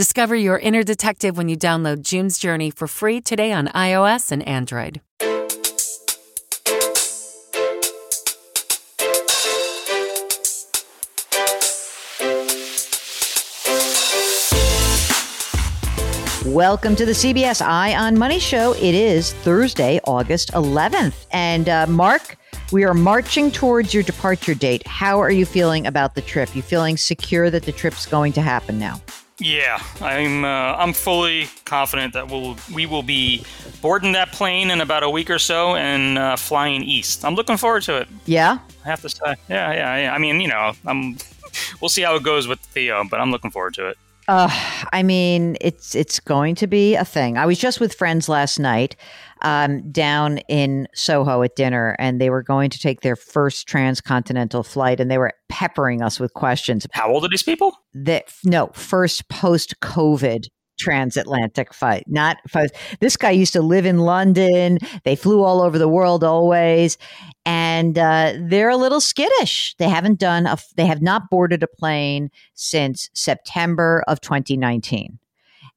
Discover 0.00 0.36
your 0.36 0.58
inner 0.58 0.82
detective 0.82 1.36
when 1.36 1.50
you 1.50 1.58
download 1.58 2.00
June's 2.00 2.38
Journey 2.38 2.70
for 2.70 2.86
free 2.86 3.20
today 3.20 3.52
on 3.52 3.66
iOS 3.66 4.32
and 4.32 4.42
Android. 4.48 5.02
Welcome 16.46 16.96
to 16.96 17.04
the 17.04 17.12
CBS 17.12 17.60
Eye 17.60 17.94
on 17.94 18.16
Money 18.18 18.38
show. 18.38 18.72
It 18.72 18.94
is 18.94 19.34
Thursday, 19.34 20.00
August 20.06 20.50
11th. 20.52 21.26
And 21.30 21.68
uh, 21.68 21.86
Mark, 21.88 22.38
we 22.72 22.84
are 22.84 22.94
marching 22.94 23.50
towards 23.50 23.92
your 23.92 24.02
departure 24.02 24.54
date. 24.54 24.86
How 24.86 25.20
are 25.20 25.30
you 25.30 25.44
feeling 25.44 25.86
about 25.86 26.14
the 26.14 26.22
trip? 26.22 26.56
You 26.56 26.62
feeling 26.62 26.96
secure 26.96 27.50
that 27.50 27.64
the 27.64 27.72
trip's 27.72 28.06
going 28.06 28.32
to 28.32 28.40
happen 28.40 28.78
now? 28.78 28.98
Yeah, 29.40 29.82
I'm. 30.02 30.44
Uh, 30.44 30.76
I'm 30.76 30.92
fully 30.92 31.48
confident 31.64 32.12
that 32.12 32.28
we'll 32.28 32.56
we 32.74 32.84
will 32.84 33.02
be 33.02 33.42
boarding 33.80 34.12
that 34.12 34.32
plane 34.32 34.70
in 34.70 34.82
about 34.82 35.02
a 35.02 35.08
week 35.08 35.30
or 35.30 35.38
so 35.38 35.74
and 35.76 36.18
uh, 36.18 36.36
flying 36.36 36.82
east. 36.82 37.24
I'm 37.24 37.34
looking 37.34 37.56
forward 37.56 37.82
to 37.84 37.96
it. 37.96 38.08
Yeah, 38.26 38.58
I 38.84 38.88
have 38.88 39.00
to 39.00 39.08
say. 39.08 39.34
Yeah, 39.48 39.72
yeah, 39.72 39.96
yeah. 39.96 40.14
I 40.14 40.18
mean, 40.18 40.40
you 40.40 40.48
know, 40.48 40.72
I'm. 40.86 41.16
We'll 41.80 41.88
see 41.88 42.02
how 42.02 42.14
it 42.14 42.22
goes 42.22 42.46
with 42.46 42.60
Theo, 42.60 43.02
but 43.10 43.18
I'm 43.18 43.30
looking 43.30 43.50
forward 43.50 43.74
to 43.74 43.88
it. 43.88 43.98
Uh, 44.28 44.48
I 44.92 45.02
mean, 45.02 45.56
it's 45.60 45.94
it's 45.94 46.20
going 46.20 46.54
to 46.56 46.66
be 46.66 46.94
a 46.94 47.04
thing. 47.04 47.38
I 47.38 47.46
was 47.46 47.58
just 47.58 47.80
with 47.80 47.94
friends 47.94 48.28
last 48.28 48.58
night 48.58 48.94
um, 49.42 49.90
down 49.90 50.38
in 50.48 50.88
Soho 50.94 51.42
at 51.42 51.56
dinner, 51.56 51.96
and 51.98 52.20
they 52.20 52.30
were 52.30 52.42
going 52.42 52.70
to 52.70 52.78
take 52.78 53.00
their 53.00 53.16
first 53.16 53.66
transcontinental 53.66 54.62
flight, 54.62 55.00
and 55.00 55.10
they 55.10 55.18
were 55.18 55.32
peppering 55.48 56.02
us 56.02 56.20
with 56.20 56.32
questions. 56.34 56.86
How 56.92 57.10
old 57.10 57.24
are 57.24 57.28
these 57.28 57.42
people? 57.42 57.76
That 57.94 58.24
no, 58.44 58.68
first 58.74 59.28
post 59.28 59.80
COVID 59.80 60.46
transatlantic 60.80 61.74
flight. 61.74 62.04
Not 62.06 62.38
this 63.00 63.16
guy 63.16 63.30
used 63.30 63.52
to 63.52 63.60
live 63.60 63.84
in 63.84 63.98
London. 63.98 64.78
They 65.04 65.14
flew 65.14 65.42
all 65.42 65.60
over 65.60 65.78
the 65.78 65.88
world 65.88 66.24
always, 66.24 66.96
and 67.44 67.98
uh, 67.98 68.32
they're 68.40 68.70
a 68.70 68.76
little 68.76 69.00
skittish. 69.00 69.74
They 69.78 69.88
haven't 69.88 70.18
done 70.18 70.46
a. 70.46 70.56
They 70.76 70.86
have 70.86 71.02
not 71.02 71.30
boarded 71.30 71.62
a 71.62 71.68
plane 71.68 72.30
since 72.54 73.10
September 73.14 74.02
of 74.08 74.20
2019. 74.20 75.18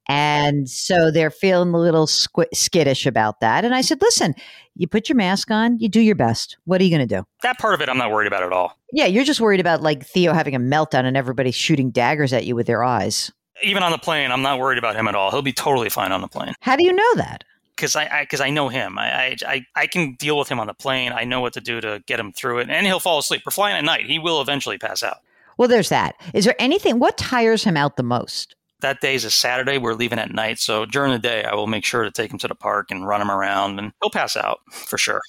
And 0.07 0.69
so 0.69 1.11
they're 1.11 1.31
feeling 1.31 1.73
a 1.73 1.79
little 1.79 2.07
squ- 2.07 2.53
skittish 2.53 3.05
about 3.05 3.39
that. 3.39 3.63
And 3.63 3.73
I 3.73 3.81
said, 3.81 4.01
listen, 4.01 4.35
you 4.75 4.87
put 4.87 5.07
your 5.07 5.15
mask 5.15 5.49
on, 5.49 5.79
you 5.79 5.87
do 5.87 6.01
your 6.01 6.15
best. 6.15 6.57
What 6.65 6.81
are 6.81 6.83
you 6.83 6.89
going 6.89 7.07
to 7.07 7.15
do? 7.15 7.25
That 7.41 7.57
part 7.57 7.73
of 7.73 7.81
it, 7.81 7.87
I'm 7.87 7.97
not 7.97 8.11
worried 8.11 8.27
about 8.27 8.43
at 8.43 8.51
all. 8.51 8.77
Yeah, 8.91 9.05
you're 9.05 9.23
just 9.23 9.39
worried 9.39 9.61
about 9.61 9.81
like 9.81 10.05
Theo 10.05 10.33
having 10.33 10.55
a 10.55 10.59
meltdown 10.59 11.05
and 11.05 11.15
everybody 11.15 11.51
shooting 11.51 11.89
daggers 11.89 12.33
at 12.33 12.45
you 12.45 12.55
with 12.55 12.67
their 12.67 12.83
eyes 12.83 13.31
even 13.61 13.83
on 13.83 13.91
the 13.91 13.97
plane, 13.97 14.31
I'm 14.31 14.41
not 14.41 14.59
worried 14.59 14.77
about 14.77 14.95
him 14.95 15.07
at 15.07 15.15
all. 15.15 15.31
He'll 15.31 15.41
be 15.41 15.53
totally 15.53 15.89
fine 15.89 16.11
on 16.11 16.21
the 16.21 16.27
plane. 16.27 16.53
How 16.61 16.75
do 16.75 16.85
you 16.85 16.93
know 16.93 17.15
that? 17.15 17.43
Because 17.75 17.95
I 17.95 18.21
because 18.21 18.39
I, 18.39 18.47
I, 18.47 18.49
know 18.51 18.69
him. 18.69 18.99
I, 18.99 19.35
I 19.45 19.65
I 19.75 19.87
can 19.87 20.13
deal 20.15 20.37
with 20.37 20.49
him 20.49 20.59
on 20.59 20.67
the 20.67 20.73
plane. 20.73 21.11
I 21.11 21.23
know 21.23 21.41
what 21.41 21.53
to 21.53 21.61
do 21.61 21.81
to 21.81 22.03
get 22.05 22.19
him 22.19 22.31
through 22.31 22.59
it, 22.59 22.69
and 22.69 22.85
he'll 22.85 22.99
fall 22.99 23.17
asleep. 23.17 23.41
We're 23.45 23.51
flying 23.51 23.75
at 23.75 23.83
night. 23.83 24.05
He 24.05 24.19
will 24.19 24.41
eventually 24.41 24.77
pass 24.77 25.01
out. 25.01 25.17
Well, 25.57 25.67
there's 25.67 25.89
that. 25.89 26.15
Is 26.33 26.45
there 26.45 26.55
anything? 26.59 26.99
What 26.99 27.17
tires 27.17 27.63
him 27.63 27.77
out 27.77 27.97
the 27.97 28.03
most? 28.03 28.55
That 28.83 28.99
day 28.99 29.15
is 29.15 29.23
a 29.23 29.31
Saturday. 29.31 29.77
We're 29.77 29.93
leaving 29.93 30.19
at 30.19 30.33
night, 30.33 30.59
so 30.59 30.85
during 30.85 31.13
the 31.13 31.19
day, 31.19 31.45
I 31.45 31.55
will 31.55 31.67
make 31.67 31.85
sure 31.85 32.03
to 32.03 32.11
take 32.11 32.31
him 32.31 32.37
to 32.39 32.49
the 32.49 32.55
park 32.55 32.91
and 32.91 33.07
run 33.07 33.21
him 33.21 33.31
around, 33.31 33.79
and 33.79 33.93
he'll 34.01 34.09
pass 34.09 34.35
out 34.35 34.59
for 34.71 34.97
sure. 34.97 35.21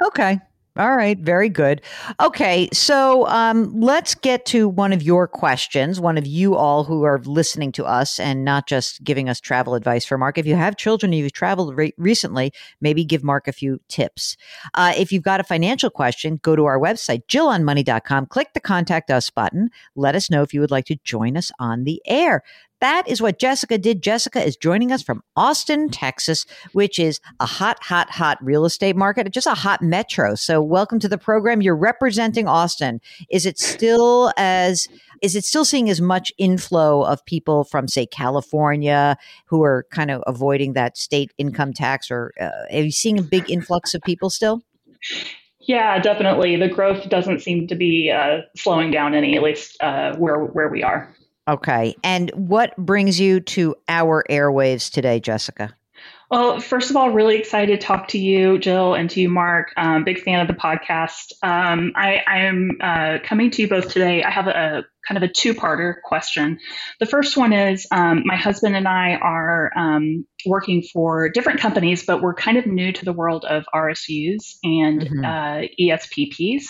Okay. 0.00 0.38
All 0.76 0.94
right, 0.94 1.18
very 1.18 1.48
good. 1.48 1.82
Okay, 2.20 2.68
so 2.72 3.26
um, 3.26 3.78
let's 3.80 4.14
get 4.14 4.46
to 4.46 4.68
one 4.68 4.92
of 4.92 5.02
your 5.02 5.26
questions. 5.26 5.98
One 5.98 6.16
of 6.16 6.28
you 6.28 6.54
all 6.54 6.84
who 6.84 7.02
are 7.02 7.20
listening 7.24 7.72
to 7.72 7.84
us 7.84 8.20
and 8.20 8.44
not 8.44 8.68
just 8.68 9.02
giving 9.02 9.28
us 9.28 9.40
travel 9.40 9.74
advice 9.74 10.04
for 10.04 10.16
Mark. 10.16 10.38
If 10.38 10.46
you 10.46 10.54
have 10.54 10.76
children, 10.76 11.12
and 11.12 11.20
you've 11.20 11.32
traveled 11.32 11.76
re- 11.76 11.92
recently, 11.98 12.52
maybe 12.80 13.04
give 13.04 13.24
Mark 13.24 13.48
a 13.48 13.52
few 13.52 13.80
tips. 13.88 14.36
Uh, 14.74 14.92
if 14.96 15.10
you've 15.10 15.24
got 15.24 15.40
a 15.40 15.44
financial 15.44 15.90
question, 15.90 16.38
go 16.40 16.54
to 16.54 16.66
our 16.66 16.78
website, 16.78 17.26
jillonmoney.com, 17.26 18.26
click 18.26 18.54
the 18.54 18.60
contact 18.60 19.10
us 19.10 19.28
button. 19.28 19.70
Let 19.96 20.14
us 20.14 20.30
know 20.30 20.42
if 20.42 20.54
you 20.54 20.60
would 20.60 20.70
like 20.70 20.84
to 20.84 20.96
join 21.02 21.36
us 21.36 21.50
on 21.58 21.82
the 21.82 22.00
air. 22.06 22.44
That 22.80 23.06
is 23.08 23.20
what 23.20 23.38
Jessica 23.38 23.78
did. 23.78 24.02
Jessica 24.02 24.44
is 24.44 24.56
joining 24.56 24.90
us 24.90 25.02
from 25.02 25.22
Austin, 25.36 25.90
Texas, 25.90 26.46
which 26.72 26.98
is 26.98 27.20
a 27.38 27.46
hot, 27.46 27.82
hot, 27.82 28.10
hot 28.10 28.38
real 28.42 28.64
estate 28.64 28.96
market, 28.96 29.30
just 29.32 29.46
a 29.46 29.54
hot 29.54 29.82
metro. 29.82 30.34
So, 30.34 30.62
welcome 30.62 30.98
to 31.00 31.08
the 31.08 31.18
program. 31.18 31.60
You're 31.62 31.76
representing 31.76 32.48
Austin. 32.48 33.00
Is 33.30 33.46
it 33.46 33.58
still 33.58 34.32
as 34.36 34.88
is 35.22 35.36
it 35.36 35.44
still 35.44 35.64
seeing 35.64 35.90
as 35.90 36.00
much 36.00 36.32
inflow 36.38 37.02
of 37.02 37.24
people 37.26 37.64
from, 37.64 37.88
say, 37.88 38.06
California 38.06 39.18
who 39.46 39.62
are 39.62 39.86
kind 39.90 40.10
of 40.10 40.22
avoiding 40.26 40.72
that 40.72 40.96
state 40.96 41.32
income 41.36 41.74
tax, 41.74 42.10
or 42.10 42.32
uh, 42.40 42.48
are 42.72 42.82
you 42.82 42.90
seeing 42.90 43.18
a 43.18 43.22
big 43.22 43.50
influx 43.50 43.94
of 43.94 44.00
people 44.02 44.30
still? 44.30 44.62
Yeah, 45.60 45.98
definitely. 46.00 46.56
The 46.56 46.68
growth 46.68 47.08
doesn't 47.10 47.40
seem 47.40 47.66
to 47.68 47.74
be 47.74 48.10
uh, 48.10 48.40
slowing 48.56 48.90
down 48.90 49.14
any, 49.14 49.36
at 49.36 49.42
least 49.42 49.76
uh, 49.82 50.16
where 50.16 50.38
where 50.38 50.68
we 50.68 50.82
are. 50.82 51.14
Okay. 51.48 51.94
And 52.04 52.30
what 52.34 52.76
brings 52.76 53.18
you 53.18 53.40
to 53.40 53.74
our 53.88 54.24
airwaves 54.30 54.90
today, 54.90 55.20
Jessica? 55.20 55.74
Well, 56.30 56.60
first 56.60 56.90
of 56.90 56.96
all, 56.96 57.10
really 57.10 57.36
excited 57.36 57.80
to 57.80 57.86
talk 57.86 58.06
to 58.08 58.18
you, 58.18 58.56
Jill, 58.58 58.94
and 58.94 59.10
to 59.10 59.20
you, 59.20 59.28
Mark. 59.28 59.72
Um, 59.76 60.04
big 60.04 60.20
fan 60.20 60.40
of 60.40 60.46
the 60.46 60.54
podcast. 60.54 61.32
Um, 61.42 61.92
I, 61.96 62.22
am 62.28 62.78
uh, 62.80 63.18
coming 63.24 63.50
to 63.50 63.62
you 63.62 63.68
both 63.68 63.88
today. 63.90 64.22
I 64.22 64.30
have 64.30 64.46
a, 64.46 64.84
kind 65.10 65.22
of 65.22 65.28
a 65.28 65.32
two-parter 65.32 65.94
question. 66.04 66.58
The 67.00 67.06
first 67.06 67.36
one 67.36 67.52
is 67.52 67.84
um, 67.90 68.22
my 68.24 68.36
husband 68.36 68.76
and 68.76 68.86
I 68.86 69.14
are 69.14 69.72
um, 69.76 70.24
working 70.46 70.82
for 70.92 71.28
different 71.28 71.58
companies, 71.58 72.04
but 72.06 72.22
we're 72.22 72.34
kind 72.34 72.56
of 72.56 72.66
new 72.66 72.92
to 72.92 73.04
the 73.04 73.12
world 73.12 73.44
of 73.44 73.64
RSUs 73.74 74.38
and 74.62 75.00
mm-hmm. 75.02 75.24
uh, 75.24 75.66
ESPPs. 75.80 76.62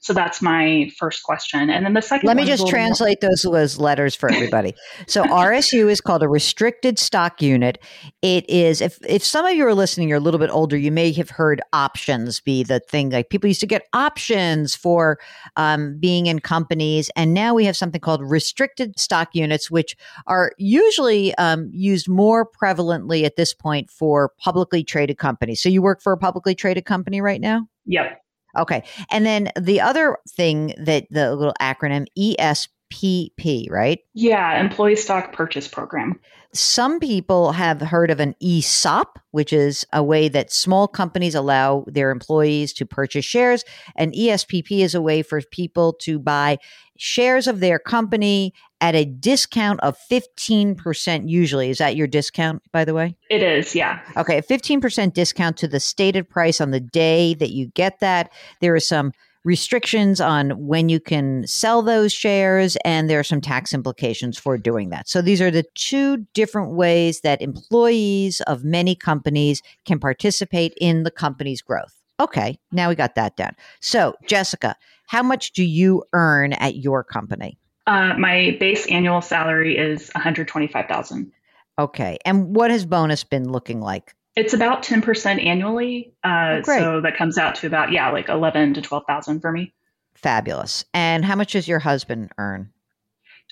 So 0.00 0.12
that's 0.12 0.42
my 0.42 0.90
first 0.98 1.22
question. 1.22 1.70
And 1.70 1.84
then 1.84 1.94
the 1.94 2.02
second 2.02 2.26
Let 2.26 2.36
me 2.36 2.44
just 2.44 2.66
translate 2.66 3.22
more- 3.22 3.30
those, 3.30 3.42
those 3.42 3.78
letters 3.78 4.14
for 4.14 4.30
everybody. 4.30 4.74
so 5.06 5.22
RSU 5.24 5.90
is 5.90 6.00
called 6.00 6.22
a 6.22 6.28
restricted 6.28 6.98
stock 6.98 7.40
unit. 7.40 7.78
It 8.20 8.48
is 8.50 8.80
if 8.80 8.98
if 9.06 9.24
some 9.24 9.46
of 9.46 9.54
you 9.54 9.66
are 9.66 9.74
listening, 9.74 10.08
you're 10.08 10.18
a 10.18 10.20
little 10.20 10.40
bit 10.40 10.50
older, 10.50 10.76
you 10.76 10.90
may 10.90 11.12
have 11.12 11.30
heard 11.30 11.60
options 11.72 12.40
be 12.40 12.62
the 12.64 12.80
thing 12.80 13.10
like 13.10 13.30
people 13.30 13.48
used 13.48 13.60
to 13.60 13.66
get 13.66 13.86
options 13.92 14.74
for 14.74 15.18
um, 15.56 15.98
being 15.98 16.26
in 16.26 16.40
companies, 16.40 17.10
and 17.16 17.32
now 17.32 17.54
we 17.54 17.64
have 17.64 17.76
something 17.82 18.00
called 18.00 18.22
restricted 18.22 18.96
stock 18.96 19.30
units, 19.34 19.68
which 19.70 19.96
are 20.28 20.52
usually 20.56 21.34
um, 21.34 21.68
used 21.72 22.08
more 22.08 22.48
prevalently 22.48 23.24
at 23.24 23.34
this 23.34 23.52
point 23.52 23.90
for 23.90 24.30
publicly 24.38 24.84
traded 24.84 25.18
companies. 25.18 25.60
So 25.60 25.68
you 25.68 25.82
work 25.82 26.00
for 26.00 26.12
a 26.12 26.16
publicly 26.16 26.54
traded 26.54 26.84
company 26.84 27.20
right 27.20 27.40
now? 27.40 27.66
Yep. 27.86 28.22
Okay. 28.56 28.84
And 29.10 29.26
then 29.26 29.50
the 29.58 29.80
other 29.80 30.18
thing 30.28 30.74
that 30.78 31.06
the 31.10 31.34
little 31.34 31.54
acronym 31.60 32.06
ESPP, 32.16 33.68
right? 33.68 33.98
Yeah, 34.14 34.60
Employee 34.60 34.96
Stock 34.96 35.32
Purchase 35.32 35.66
Program. 35.66 36.20
Some 36.54 37.00
people 37.00 37.52
have 37.52 37.80
heard 37.80 38.10
of 38.10 38.20
an 38.20 38.34
ESOP, 38.42 39.18
which 39.30 39.54
is 39.54 39.86
a 39.90 40.02
way 40.02 40.28
that 40.28 40.52
small 40.52 40.86
companies 40.86 41.34
allow 41.34 41.86
their 41.86 42.10
employees 42.10 42.74
to 42.74 42.84
purchase 42.84 43.24
shares. 43.24 43.64
And 43.96 44.12
ESPP 44.12 44.80
is 44.80 44.94
a 44.94 45.00
way 45.00 45.22
for 45.22 45.40
people 45.40 45.94
to 46.02 46.18
buy 46.18 46.58
shares 46.96 47.46
of 47.46 47.60
their 47.60 47.78
company 47.78 48.52
at 48.80 48.94
a 48.94 49.04
discount 49.04 49.80
of 49.80 49.96
15% 50.10 51.28
usually. 51.28 51.70
Is 51.70 51.78
that 51.78 51.96
your 51.96 52.06
discount, 52.06 52.62
by 52.72 52.84
the 52.84 52.94
way? 52.94 53.16
It 53.30 53.42
is, 53.42 53.74
yeah. 53.74 54.00
Okay, 54.16 54.38
a 54.38 54.42
15% 54.42 55.12
discount 55.12 55.56
to 55.58 55.68
the 55.68 55.80
stated 55.80 56.28
price 56.28 56.60
on 56.60 56.70
the 56.70 56.80
day 56.80 57.34
that 57.34 57.50
you 57.50 57.66
get 57.68 58.00
that. 58.00 58.32
There 58.60 58.74
are 58.74 58.80
some 58.80 59.12
restrictions 59.44 60.20
on 60.20 60.50
when 60.50 60.88
you 60.88 61.00
can 61.00 61.46
sell 61.46 61.82
those 61.82 62.12
shares, 62.12 62.76
and 62.84 63.08
there 63.08 63.18
are 63.18 63.24
some 63.24 63.40
tax 63.40 63.72
implications 63.72 64.38
for 64.38 64.56
doing 64.56 64.90
that. 64.90 65.08
So, 65.08 65.20
these 65.20 65.40
are 65.40 65.50
the 65.50 65.64
two 65.74 66.18
different 66.34 66.72
ways 66.74 67.20
that 67.22 67.42
employees 67.42 68.40
of 68.42 68.64
many 68.64 68.94
companies 68.94 69.62
can 69.84 69.98
participate 69.98 70.74
in 70.80 71.02
the 71.02 71.10
company's 71.10 71.62
growth. 71.62 72.01
Okay, 72.22 72.58
now 72.70 72.88
we 72.88 72.94
got 72.94 73.16
that 73.16 73.36
down. 73.36 73.56
So, 73.80 74.14
Jessica, 74.28 74.76
how 75.06 75.24
much 75.24 75.52
do 75.52 75.64
you 75.64 76.04
earn 76.12 76.52
at 76.52 76.76
your 76.76 77.02
company? 77.02 77.58
Uh, 77.88 78.14
my 78.16 78.56
base 78.60 78.86
annual 78.86 79.20
salary 79.20 79.76
is 79.76 80.08
125,000. 80.14 81.32
Okay, 81.80 82.18
and 82.24 82.54
what 82.54 82.70
has 82.70 82.86
bonus 82.86 83.24
been 83.24 83.50
looking 83.50 83.80
like? 83.80 84.14
It's 84.36 84.54
about 84.54 84.84
10% 84.84 85.44
annually. 85.44 86.14
Uh, 86.22 86.60
Oh, 86.60 86.62
so 86.62 87.00
that 87.00 87.16
comes 87.16 87.38
out 87.38 87.56
to 87.56 87.66
about, 87.66 87.90
yeah, 87.90 88.10
like 88.10 88.28
11 88.28 88.74
to 88.74 88.82
12,000 88.82 89.40
for 89.40 89.50
me. 89.50 89.74
Fabulous. 90.14 90.84
And 90.94 91.24
how 91.24 91.34
much 91.34 91.52
does 91.52 91.66
your 91.66 91.80
husband 91.80 92.30
earn? 92.38 92.70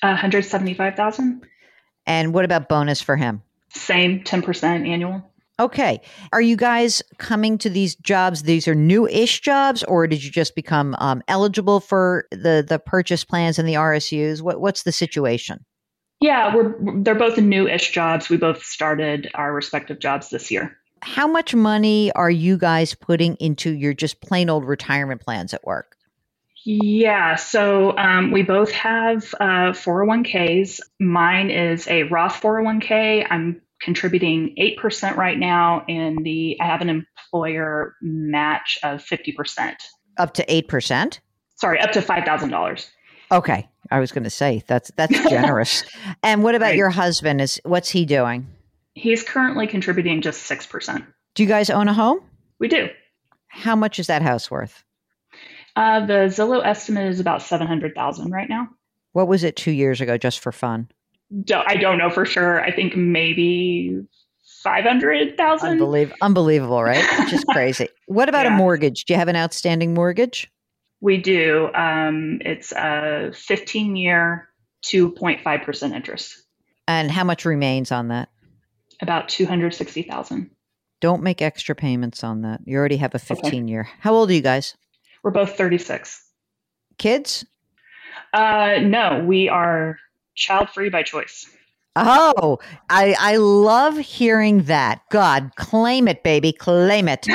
Uh, 0.00 0.14
175,000. 0.14 1.44
And 2.06 2.32
what 2.32 2.44
about 2.44 2.69
bonus 2.69 3.02
for 3.02 3.16
him? 3.16 3.43
Same 3.75 4.20
10% 4.23 4.88
annual. 4.88 5.30
Okay. 5.61 6.01
Are 6.33 6.41
you 6.41 6.57
guys 6.57 7.03
coming 7.19 7.59
to 7.59 7.69
these 7.69 7.95
jobs? 7.95 8.45
These 8.45 8.67
are 8.67 8.75
new-ish 8.75 9.43
jobs, 9.43 9.85
or 9.85 10.07
did 10.07 10.25
you 10.25 10.31
just 10.31 10.55
become 10.55 10.97
um, 10.99 11.23
eligible 11.29 11.81
for 11.81 12.25
the 12.31 12.65
the 12.67 12.79
purchase 12.79 13.25
plans 13.25 13.59
and 13.59 13.69
the 13.69 13.75
RSUs? 13.75 14.41
What 14.41 14.61
what's 14.61 14.85
the 14.85 14.93
situation? 14.93 15.65
Yeah, 16.21 16.55
we're 16.55 17.03
they're 17.03 17.15
both 17.15 17.37
new-ish 17.37 17.93
jobs. 17.93 18.31
We 18.31 18.39
both 18.39 18.65
started 18.65 19.31
our 19.35 19.53
respective 19.53 20.01
jobs 20.01 20.31
this 20.31 20.51
year. 20.51 20.77
How 21.03 21.27
much 21.27 21.55
money 21.55 22.11
are 22.12 22.31
you 22.31 22.57
guys 22.57 22.95
putting 22.95 23.37
into 23.37 23.75
your 23.75 23.93
just 23.93 24.23
plain 24.23 24.49
old 24.49 24.65
retirement 24.65 25.21
plans 25.21 25.53
at 25.53 25.65
work? 25.65 25.97
Yeah, 26.65 27.37
so 27.37 27.97
um, 27.97 28.33
we 28.33 28.43
both 28.43 28.71
have 28.73 29.35
uh, 29.41 29.73
401ks. 29.73 30.81
Mine 30.99 31.51
is 31.51 31.89
a 31.89 32.03
Roth 32.05 32.41
401k. 32.43 33.27
I'm 33.31 33.62
contributing 33.81 34.55
8% 34.59 35.17
right 35.17 35.38
now, 35.38 35.85
and 35.88 36.25
the 36.25 36.56
I 36.61 36.67
have 36.67 36.81
an 36.81 36.88
employer 36.91 37.94
match 38.03 38.79
of 38.82 39.05
50%. 39.05 39.75
Up 40.19 40.35
to 40.35 40.53
eight 40.53 40.69
percent. 40.69 41.21
Sorry, 41.56 41.79
up 41.81 41.93
to 41.93 42.00
$5,000. 42.00 42.87
Okay, 43.32 43.69
I 43.91 44.00
was 44.00 44.12
going 44.12 44.25
to 44.25 44.31
say 44.31 44.62
that's 44.67 44.91
that's 44.97 45.12
generous. 45.31 45.85
and 46.23 46.43
what 46.43 46.55
about 46.55 46.67
Right. 46.67 46.77
your 46.77 46.91
husband? 46.91 47.41
Is 47.41 47.61
what's 47.65 47.88
he 47.91 48.05
doing? 48.05 48.47
He's 48.94 49.23
currently 49.23 49.67
contributing 49.67 50.21
just 50.21 50.50
6%. 50.50 51.06
Do 51.35 51.43
you 51.43 51.49
guys 51.49 51.71
own 51.71 51.87
a 51.88 51.94
home? 51.94 52.21
We 52.59 52.69
do. 52.69 52.88
How 53.49 53.76
much 53.76 53.99
is 53.99 54.09
that 54.09 54.21
house 54.23 54.50
worth? 54.50 54.85
Uh, 55.76 56.05
the 56.05 56.26
Zillow 56.26 56.65
estimate 56.65 57.06
is 57.09 57.21
about 57.21 57.41
700,000 57.43 58.31
right 58.33 58.49
now. 58.49 58.69
What 59.12 59.29
was 59.29 59.44
it 59.44 59.55
two 59.56 59.71
years 59.71 60.00
ago, 60.00 60.19
just 60.19 60.41
for 60.41 60.50
fun? 60.53 60.88
Don't, 61.44 61.69
I 61.69 61.77
don't 61.77 61.99
know 61.99 62.11
for 62.11 62.25
sure. 62.27 62.61
I 62.61 62.73
think 62.73 62.97
maybe 62.97 64.00
500,000. 64.62 65.69
Unbelievable, 65.69 66.17
unbelievable, 66.23 66.82
right? 66.82 67.05
Just 67.29 67.47
crazy. 67.50 67.88
What 68.06 68.29
about 68.29 68.47
a 68.47 68.50
mortgage? 68.50 69.05
Do 69.05 69.12
you 69.12 69.19
have 69.19 69.29
an 69.29 69.37
outstanding 69.37 69.94
mortgage? 69.94 70.50
We 71.00 71.17
do. 71.17 71.71
Um, 71.75 72.41
it's 72.44 72.73
a 72.73 73.31
15 73.35 73.97
year, 73.97 74.49
2.5% 74.85 75.94
interest, 75.94 76.43
And 76.88 77.11
how 77.11 77.25
much 77.25 77.44
remains 77.44 77.93
on 77.93 78.09
that? 78.09 78.29
about 79.03 79.29
260,000. 79.31 80.50
Don't 81.00 81.23
make 81.23 81.41
extra 81.41 81.75
payments 81.75 82.23
on 82.23 82.43
that. 82.43 82.61
You 82.67 82.76
already 82.76 82.99
have 82.99 83.15
a 83.15 83.19
15 83.19 83.67
year. 83.69 83.88
How 84.00 84.12
old 84.12 84.31
are 84.31 84.35
you 84.35 84.43
guys? 84.43 84.76
We're 85.23 85.31
both 85.31 85.56
36. 85.56 86.23
Kids? 86.99 87.47
Uh, 88.35 88.75
no, 88.83 89.25
we 89.26 89.49
are 89.49 89.99
child 90.35 90.71
free 90.71 90.88
by 90.88 91.03
choice. 91.03 91.49
Oh, 91.97 92.59
I 92.88 93.17
I 93.19 93.37
love 93.37 93.99
hearing 93.99 94.65
that. 94.65 95.03
God, 95.11 95.50
claim 95.56 96.06
it, 96.06 96.23
baby, 96.23 96.53
claim 96.53 97.09
it. 97.09 97.27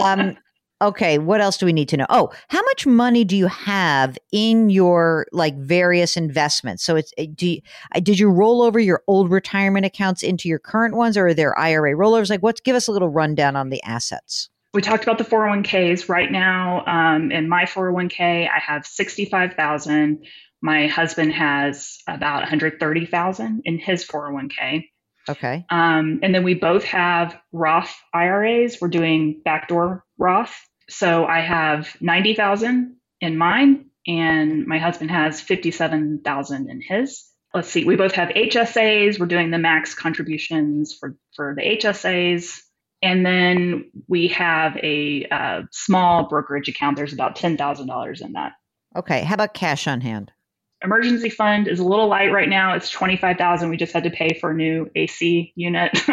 Um, 0.00 0.36
okay, 0.82 1.18
what 1.18 1.40
else 1.40 1.58
do 1.58 1.66
we 1.66 1.72
need 1.72 1.88
to 1.88 1.96
know? 1.96 2.06
Oh, 2.08 2.30
how 2.48 2.62
much 2.62 2.86
money 2.86 3.24
do 3.24 3.36
you 3.36 3.48
have 3.48 4.16
in 4.30 4.70
your 4.70 5.26
like 5.32 5.56
various 5.58 6.16
investments? 6.16 6.84
So 6.84 6.94
it's 6.94 7.12
do 7.34 7.48
you, 7.48 7.60
did 8.02 8.20
you 8.20 8.30
roll 8.30 8.62
over 8.62 8.78
your 8.78 9.02
old 9.08 9.32
retirement 9.32 9.84
accounts 9.84 10.22
into 10.22 10.48
your 10.48 10.60
current 10.60 10.94
ones, 10.94 11.16
or 11.16 11.28
are 11.28 11.34
there 11.34 11.58
IRA 11.58 11.94
rollovers? 11.94 12.30
Like, 12.30 12.42
what? 12.42 12.62
Give 12.62 12.76
us 12.76 12.86
a 12.86 12.92
little 12.92 13.08
rundown 13.08 13.56
on 13.56 13.70
the 13.70 13.82
assets. 13.82 14.48
We 14.74 14.82
talked 14.82 15.02
about 15.02 15.18
the 15.18 15.24
401ks. 15.24 16.08
Right 16.08 16.30
now, 16.30 16.84
um, 16.86 17.32
in 17.32 17.48
my 17.48 17.64
401k, 17.64 18.48
I 18.48 18.60
have 18.60 18.86
65,000. 18.86 20.24
My 20.60 20.86
husband 20.86 21.32
has 21.32 21.98
about 22.06 22.40
130,000 22.40 23.62
in 23.64 23.78
his 23.78 24.04
401k. 24.06 24.84
Okay, 25.28 25.66
Um, 25.68 26.20
and 26.22 26.34
then 26.34 26.42
we 26.42 26.54
both 26.54 26.84
have 26.84 27.38
Roth 27.52 27.94
IRAs. 28.14 28.78
We're 28.80 28.88
doing 28.88 29.42
backdoor 29.44 30.02
Roth. 30.16 30.58
So 30.88 31.26
I 31.26 31.40
have 31.40 31.94
90,000 32.00 32.96
in 33.20 33.36
mine 33.36 33.90
and 34.06 34.66
my 34.66 34.78
husband 34.78 35.10
has 35.10 35.40
57,000 35.40 36.70
in 36.70 36.80
his. 36.80 37.26
Let's 37.54 37.68
see. 37.68 37.84
We 37.84 37.96
both 37.96 38.12
have 38.12 38.30
HSAs. 38.30 39.20
We're 39.20 39.26
doing 39.26 39.50
the 39.50 39.58
max 39.58 39.94
contributions 39.94 40.96
for, 40.98 41.16
for 41.36 41.54
the 41.54 41.62
HSAs. 41.62 42.60
And 43.02 43.24
then 43.24 43.90
we 44.08 44.28
have 44.28 44.76
a 44.78 45.26
uh, 45.30 45.62
small 45.70 46.28
brokerage 46.28 46.68
account. 46.68 46.96
There's 46.96 47.12
about 47.12 47.36
$10,000 47.36 48.20
in 48.22 48.32
that. 48.32 48.52
okay. 48.96 49.22
How 49.22 49.34
about 49.34 49.54
cash 49.54 49.86
on 49.86 50.00
hand? 50.00 50.32
Emergency 50.84 51.28
fund 51.28 51.66
is 51.66 51.80
a 51.80 51.84
little 51.84 52.06
light 52.06 52.30
right 52.30 52.48
now. 52.48 52.72
It's 52.72 52.88
25,000. 52.90 53.68
We 53.68 53.76
just 53.76 53.92
had 53.92 54.04
to 54.04 54.10
pay 54.10 54.38
for 54.40 54.50
a 54.50 54.54
new 54.54 54.90
AC 54.94 55.52
unit. 55.56 55.98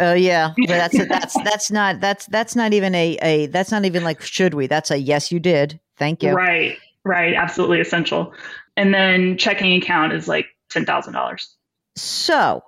Oh 0.00 0.14
yeah, 0.14 0.52
but 0.68 0.68
that's 0.68 1.08
that's 1.08 1.42
that's 1.42 1.70
not 1.72 2.00
that's 2.00 2.26
that's 2.26 2.54
not 2.54 2.72
even 2.72 2.94
a 2.94 3.18
a 3.20 3.46
that's 3.46 3.72
not 3.72 3.84
even 3.84 4.04
like 4.04 4.20
should 4.20 4.54
we? 4.54 4.68
That's 4.68 4.92
a 4.92 4.96
yes, 4.96 5.32
you 5.32 5.40
did. 5.40 5.80
Thank 5.96 6.22
you. 6.22 6.32
Right, 6.32 6.78
right, 7.04 7.34
absolutely 7.34 7.80
essential. 7.80 8.32
And 8.76 8.94
then 8.94 9.36
checking 9.38 9.74
account 9.82 10.12
is 10.12 10.28
like 10.28 10.46
ten 10.70 10.84
thousand 10.84 11.14
dollars. 11.14 11.52
So, 11.96 12.62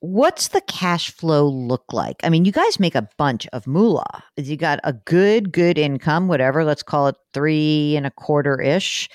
what's 0.00 0.48
the 0.48 0.60
cash 0.62 1.12
flow 1.12 1.46
look 1.46 1.84
like? 1.92 2.16
I 2.24 2.30
mean, 2.30 2.44
you 2.44 2.52
guys 2.52 2.80
make 2.80 2.96
a 2.96 3.08
bunch 3.16 3.46
of 3.52 3.68
moolah. 3.68 4.24
You 4.36 4.56
got 4.56 4.80
a 4.82 4.92
good, 4.92 5.52
good 5.52 5.78
income, 5.78 6.26
whatever. 6.26 6.64
Let's 6.64 6.82
call 6.82 7.06
it 7.06 7.16
three 7.32 7.94
and 7.96 8.06
a 8.06 8.10
quarter 8.10 8.60
ish. 8.60 9.08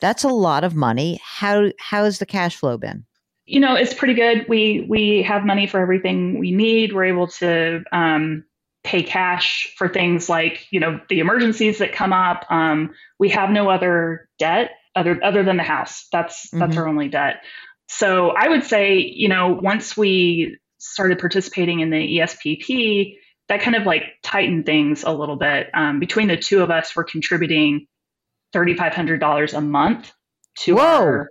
That's 0.00 0.24
a 0.24 0.28
lot 0.28 0.64
of 0.64 0.74
money. 0.74 1.20
How 1.22 1.70
how 1.78 2.04
has 2.04 2.18
the 2.18 2.26
cash 2.26 2.56
flow 2.56 2.76
been? 2.78 3.04
You 3.46 3.60
know, 3.60 3.74
it's 3.74 3.94
pretty 3.94 4.14
good. 4.14 4.46
We 4.48 4.86
we 4.88 5.22
have 5.22 5.44
money 5.44 5.66
for 5.66 5.80
everything 5.80 6.38
we 6.38 6.50
need. 6.52 6.92
We're 6.92 7.04
able 7.04 7.28
to 7.28 7.82
um, 7.92 8.44
pay 8.84 9.02
cash 9.02 9.72
for 9.76 9.88
things 9.88 10.28
like 10.28 10.66
you 10.70 10.80
know 10.80 11.00
the 11.08 11.20
emergencies 11.20 11.78
that 11.78 11.92
come 11.92 12.12
up. 12.12 12.44
Um, 12.50 12.94
we 13.18 13.28
have 13.30 13.50
no 13.50 13.70
other 13.70 14.28
debt 14.38 14.70
other 14.96 15.22
other 15.22 15.42
than 15.42 15.56
the 15.56 15.62
house. 15.62 16.06
That's 16.12 16.48
that's 16.50 16.74
Mhm. 16.74 16.78
our 16.78 16.88
only 16.88 17.08
debt. 17.08 17.42
So 17.88 18.30
I 18.30 18.48
would 18.48 18.64
say 18.64 18.98
you 18.98 19.28
know 19.28 19.58
once 19.62 19.96
we 19.96 20.58
started 20.78 21.18
participating 21.18 21.80
in 21.80 21.90
the 21.90 22.18
ESPP, 22.18 23.16
that 23.48 23.60
kind 23.62 23.76
of 23.76 23.84
like 23.84 24.04
tightened 24.22 24.66
things 24.66 25.02
a 25.02 25.12
little 25.12 25.36
bit. 25.36 25.68
Um, 25.74 25.98
between 25.98 26.28
the 26.28 26.36
two 26.36 26.62
of 26.62 26.70
us, 26.70 26.94
we're 26.94 27.04
contributing 27.04 27.86
thirty 28.54 28.74
five 28.74 28.94
hundred 28.94 29.20
dollars 29.20 29.52
a 29.52 29.60
month 29.60 30.12
to 30.60 30.76
Whoa. 30.76 30.82
our 30.82 31.30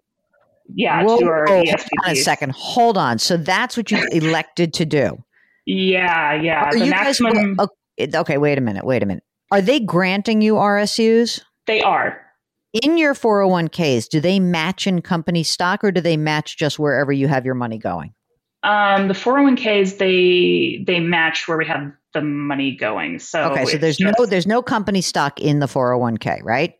yeah 0.75 1.01
Whoa, 1.03 1.17
to 1.17 1.25
our 1.25 1.45
whoa, 1.47 1.63
hold 1.65 1.79
on 2.05 2.11
a 2.11 2.15
second. 2.15 2.51
Hold 2.53 2.97
on. 2.99 3.17
So 3.17 3.37
that's 3.37 3.75
what 3.75 3.89
you 3.89 4.05
elected 4.11 4.73
to 4.75 4.85
do. 4.85 5.23
Yeah, 5.65 6.33
yeah. 6.33 6.65
Are 6.65 6.73
the 6.73 6.85
you 6.85 6.91
maximum 6.91 7.55
oh, 7.57 7.69
it- 7.97 8.13
okay, 8.13 8.37
wait 8.37 8.59
a 8.59 8.61
minute. 8.61 8.85
Wait 8.85 9.01
a 9.01 9.05
minute. 9.05 9.23
Are 9.51 9.61
they 9.61 9.79
granting 9.79 10.41
you 10.41 10.55
RSUs? 10.55 11.41
they 11.65 11.81
are. 11.81 12.19
In 12.73 12.97
your 12.97 13.13
401ks, 13.13 14.09
do 14.09 14.19
they 14.19 14.39
match 14.39 14.87
in 14.87 15.01
company 15.01 15.43
stock 15.43 15.83
or 15.83 15.91
do 15.91 16.01
they 16.01 16.17
match 16.17 16.57
just 16.57 16.79
wherever 16.79 17.11
you 17.11 17.27
have 17.27 17.45
your 17.45 17.53
money 17.53 17.77
going? 17.77 18.13
Um, 18.63 19.07
the 19.07 19.13
401ks 19.13 19.97
they 19.99 20.83
they 20.85 20.99
match 20.99 21.47
where 21.47 21.57
we 21.57 21.65
have 21.67 21.91
the 22.13 22.21
money 22.21 22.75
going. 22.75 23.19
So 23.19 23.51
Okay, 23.51 23.65
so 23.65 23.77
there's 23.77 23.99
no 23.99 24.11
there's 24.25 24.47
no 24.47 24.61
company 24.61 25.01
stock 25.01 25.39
in 25.39 25.59
the 25.59 25.65
401k, 25.67 26.39
right? 26.43 26.73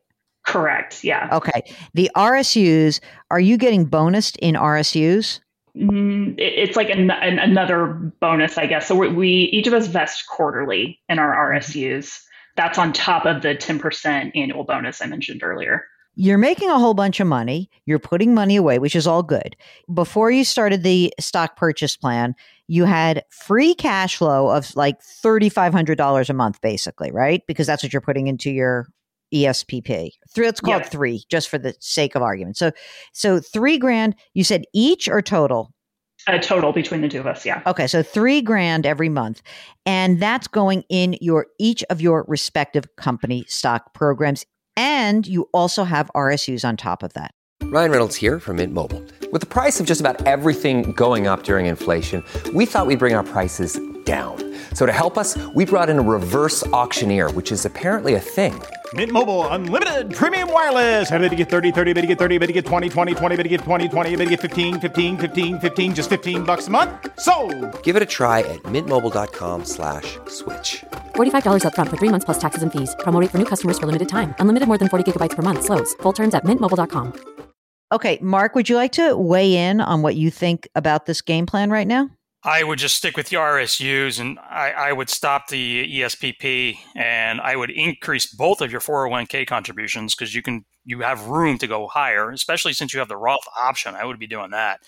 Correct. 0.45 1.03
Yeah. 1.03 1.29
Okay. 1.31 1.63
The 1.93 2.09
RSUs, 2.15 2.99
are 3.31 3.39
you 3.39 3.57
getting 3.57 3.87
bonused 3.89 4.37
in 4.37 4.55
RSUs? 4.55 5.39
Mm, 5.75 6.37
it- 6.37 6.53
it's 6.69 6.75
like 6.77 6.89
an, 6.89 7.09
an, 7.11 7.39
another 7.39 7.87
bonus, 8.19 8.57
I 8.57 8.65
guess. 8.67 8.87
So 8.87 8.95
we, 8.95 9.07
we 9.09 9.29
each 9.29 9.67
of 9.67 9.73
us 9.73 9.87
vest 9.87 10.25
quarterly 10.27 10.99
in 11.09 11.19
our 11.19 11.33
Mm-hmm. 11.33 11.57
RSUs. 11.57 12.21
That's 12.55 12.77
on 12.77 12.93
top 12.93 13.25
of 13.25 13.41
the 13.41 13.55
10% 13.55 14.31
annual 14.35 14.63
bonus 14.63 15.01
I 15.01 15.07
mentioned 15.07 15.41
earlier. 15.43 15.85
You're 16.15 16.37
making 16.37 16.69
a 16.69 16.77
whole 16.77 16.93
bunch 16.93 17.19
of 17.19 17.25
money. 17.25 17.71
You're 17.87 17.97
putting 17.97 18.35
money 18.35 18.55
away, 18.55 18.77
which 18.77 18.95
is 18.95 19.07
all 19.07 19.23
good. 19.23 19.55
Before 19.91 20.29
you 20.29 20.43
started 20.43 20.83
the 20.83 21.11
stock 21.19 21.55
purchase 21.55 21.97
plan, 21.97 22.35
you 22.67 22.85
had 22.85 23.23
free 23.31 23.73
cash 23.73 24.17
flow 24.17 24.49
of 24.49 24.75
like 24.75 25.01
$3,500 25.01 26.29
a 26.29 26.33
month, 26.33 26.61
basically, 26.61 27.11
right? 27.11 27.41
Because 27.47 27.65
that's 27.65 27.81
what 27.81 27.91
you're 27.91 28.01
putting 28.01 28.27
into 28.27 28.51
your 28.51 28.85
ESPP. 29.33 30.11
Three, 30.33 30.45
let's 30.45 30.59
call 30.61 30.75
Yeah. 30.75 30.81
it 30.81 30.87
three, 30.89 31.23
just 31.29 31.49
for 31.49 31.57
the 31.57 31.73
sake 31.79 32.15
of 32.15 32.21
argument. 32.21 32.57
So, 32.57 32.71
so 33.13 33.39
three 33.39 33.77
grand. 33.77 34.15
You 34.33 34.43
said 34.43 34.65
each 34.73 35.07
or 35.09 35.21
total? 35.21 35.73
A 36.27 36.39
total 36.39 36.71
between 36.71 37.01
the 37.01 37.09
two 37.09 37.19
of 37.19 37.27
us, 37.27 37.45
yeah. 37.45 37.61
Okay, 37.67 37.85
so 37.87 38.01
three 38.01 38.41
grand 38.41 38.85
every 38.85 39.09
month, 39.09 39.41
and 39.85 40.21
that's 40.21 40.47
going 40.47 40.83
in 40.87 41.17
your 41.19 41.47
each 41.59 41.83
of 41.89 41.99
your 41.99 42.23
respective 42.29 42.85
company 42.95 43.43
stock 43.49 43.93
programs, 43.93 44.45
and 44.77 45.27
you 45.27 45.49
also 45.53 45.83
have 45.83 46.09
RSUs 46.15 46.63
on 46.63 46.77
top 46.77 47.03
of 47.03 47.11
that. 47.13 47.33
Ryan 47.63 47.91
Reynolds 47.91 48.15
here 48.15 48.39
from 48.39 48.57
Mint 48.57 48.71
Mobile. 48.73 49.03
With 49.33 49.41
the 49.41 49.47
price 49.47 49.79
of 49.81 49.85
just 49.85 49.99
about 49.99 50.25
everything 50.25 50.93
going 50.93 51.27
up 51.27 51.43
during 51.43 51.65
inflation, 51.65 52.23
we 52.53 52.65
thought 52.65 52.87
we'd 52.87 52.99
bring 52.99 53.15
our 53.15 53.23
prices 53.23 53.77
down. 54.05 54.37
So 54.75 54.85
to 54.85 54.91
help 54.91 55.17
us, 55.17 55.37
we 55.55 55.65
brought 55.65 55.89
in 55.89 55.97
a 55.99 56.01
reverse 56.01 56.65
auctioneer, 56.67 57.29
which 57.31 57.51
is 57.51 57.65
apparently 57.65 58.13
a 58.13 58.19
thing. 58.19 58.61
Mint 58.93 59.11
Mobile 59.11 59.47
unlimited 59.47 60.13
premium 60.13 60.51
wireless. 60.51 61.09
Have 61.09 61.21
to 61.21 61.35
get 61.35 61.49
30, 61.49 61.71
30, 61.71 61.93
bit 61.93 62.01
to 62.01 62.07
get 62.07 62.19
30, 62.19 62.37
bit 62.37 62.47
to 62.47 62.53
get 62.53 62.65
20, 62.65 62.89
20, 62.89 63.15
20, 63.15 63.35
bit 63.37 63.43
to 63.43 63.49
get 63.49 63.61
20, 63.61 63.87
20, 63.87 64.15
bit 64.17 64.25
to 64.25 64.29
get 64.29 64.41
15, 64.41 64.79
15, 64.81 65.17
15, 65.17 65.59
15 65.59 65.95
just 65.95 66.09
15 66.09 66.43
bucks 66.43 66.67
a 66.67 66.69
month. 66.69 66.91
So, 67.19 67.33
Give 67.81 67.95
it 67.95 68.03
a 68.03 68.09
try 68.17 68.39
at 68.41 68.61
mintmobile.com/switch. 68.63 70.19
slash 70.27 70.83
$45 71.15 71.63
upfront 71.63 71.89
for 71.89 71.97
three 71.97 72.09
months 72.09 72.25
plus 72.25 72.37
taxes 72.37 72.61
and 72.61 72.71
fees. 72.71 72.95
Promo 72.99 73.19
rate 73.19 73.31
for 73.31 73.37
new 73.39 73.49
customers 73.53 73.79
for 73.79 73.87
limited 73.87 74.09
time. 74.09 74.35
Unlimited 74.39 74.67
more 74.67 74.77
than 74.77 74.89
40 74.89 75.11
gigabytes 75.11 75.35
per 75.35 75.41
month. 75.41 75.63
Slows. 75.63 75.95
Full 76.03 76.13
terms 76.13 76.35
at 76.35 76.43
mintmobile.com. 76.43 77.13
Okay, 77.91 78.17
Mark, 78.21 78.55
would 78.55 78.69
you 78.69 78.75
like 78.75 78.93
to 78.93 79.15
weigh 79.15 79.55
in 79.55 79.79
on 79.79 80.01
what 80.01 80.15
you 80.15 80.31
think 80.31 80.67
about 80.73 81.05
this 81.05 81.21
game 81.21 81.45
plan 81.45 81.69
right 81.69 81.85
now? 81.85 82.09
I 82.45 82.63
would 82.63 82.77
just 82.77 82.95
stick 82.95 83.15
with 83.15 83.29
the 83.29 83.37
RSUs 83.37 84.19
and 84.19 84.37
I, 84.39 84.71
I, 84.71 84.91
would 84.91 85.09
stop 85.09 85.47
the 85.47 85.99
ESPP 85.99 86.77
and 86.93 87.39
I 87.39 87.55
would 87.55 87.69
increase 87.69 88.25
both 88.25 88.59
of 88.59 88.69
your 88.69 88.81
401k 88.81 89.47
contributions 89.47 90.13
because 90.13 90.35
you 90.35 90.41
can 90.41 90.65
you 90.83 90.99
have 90.99 91.27
room 91.27 91.57
to 91.59 91.67
go 91.67 91.87
higher, 91.87 92.31
especially 92.31 92.73
since 92.73 92.93
you 92.93 92.99
have 92.99 93.07
the 93.07 93.15
Roth 93.15 93.45
option. 93.61 93.95
I 93.95 94.03
would 94.03 94.19
be 94.19 94.27
doing 94.27 94.51
that. 94.51 94.81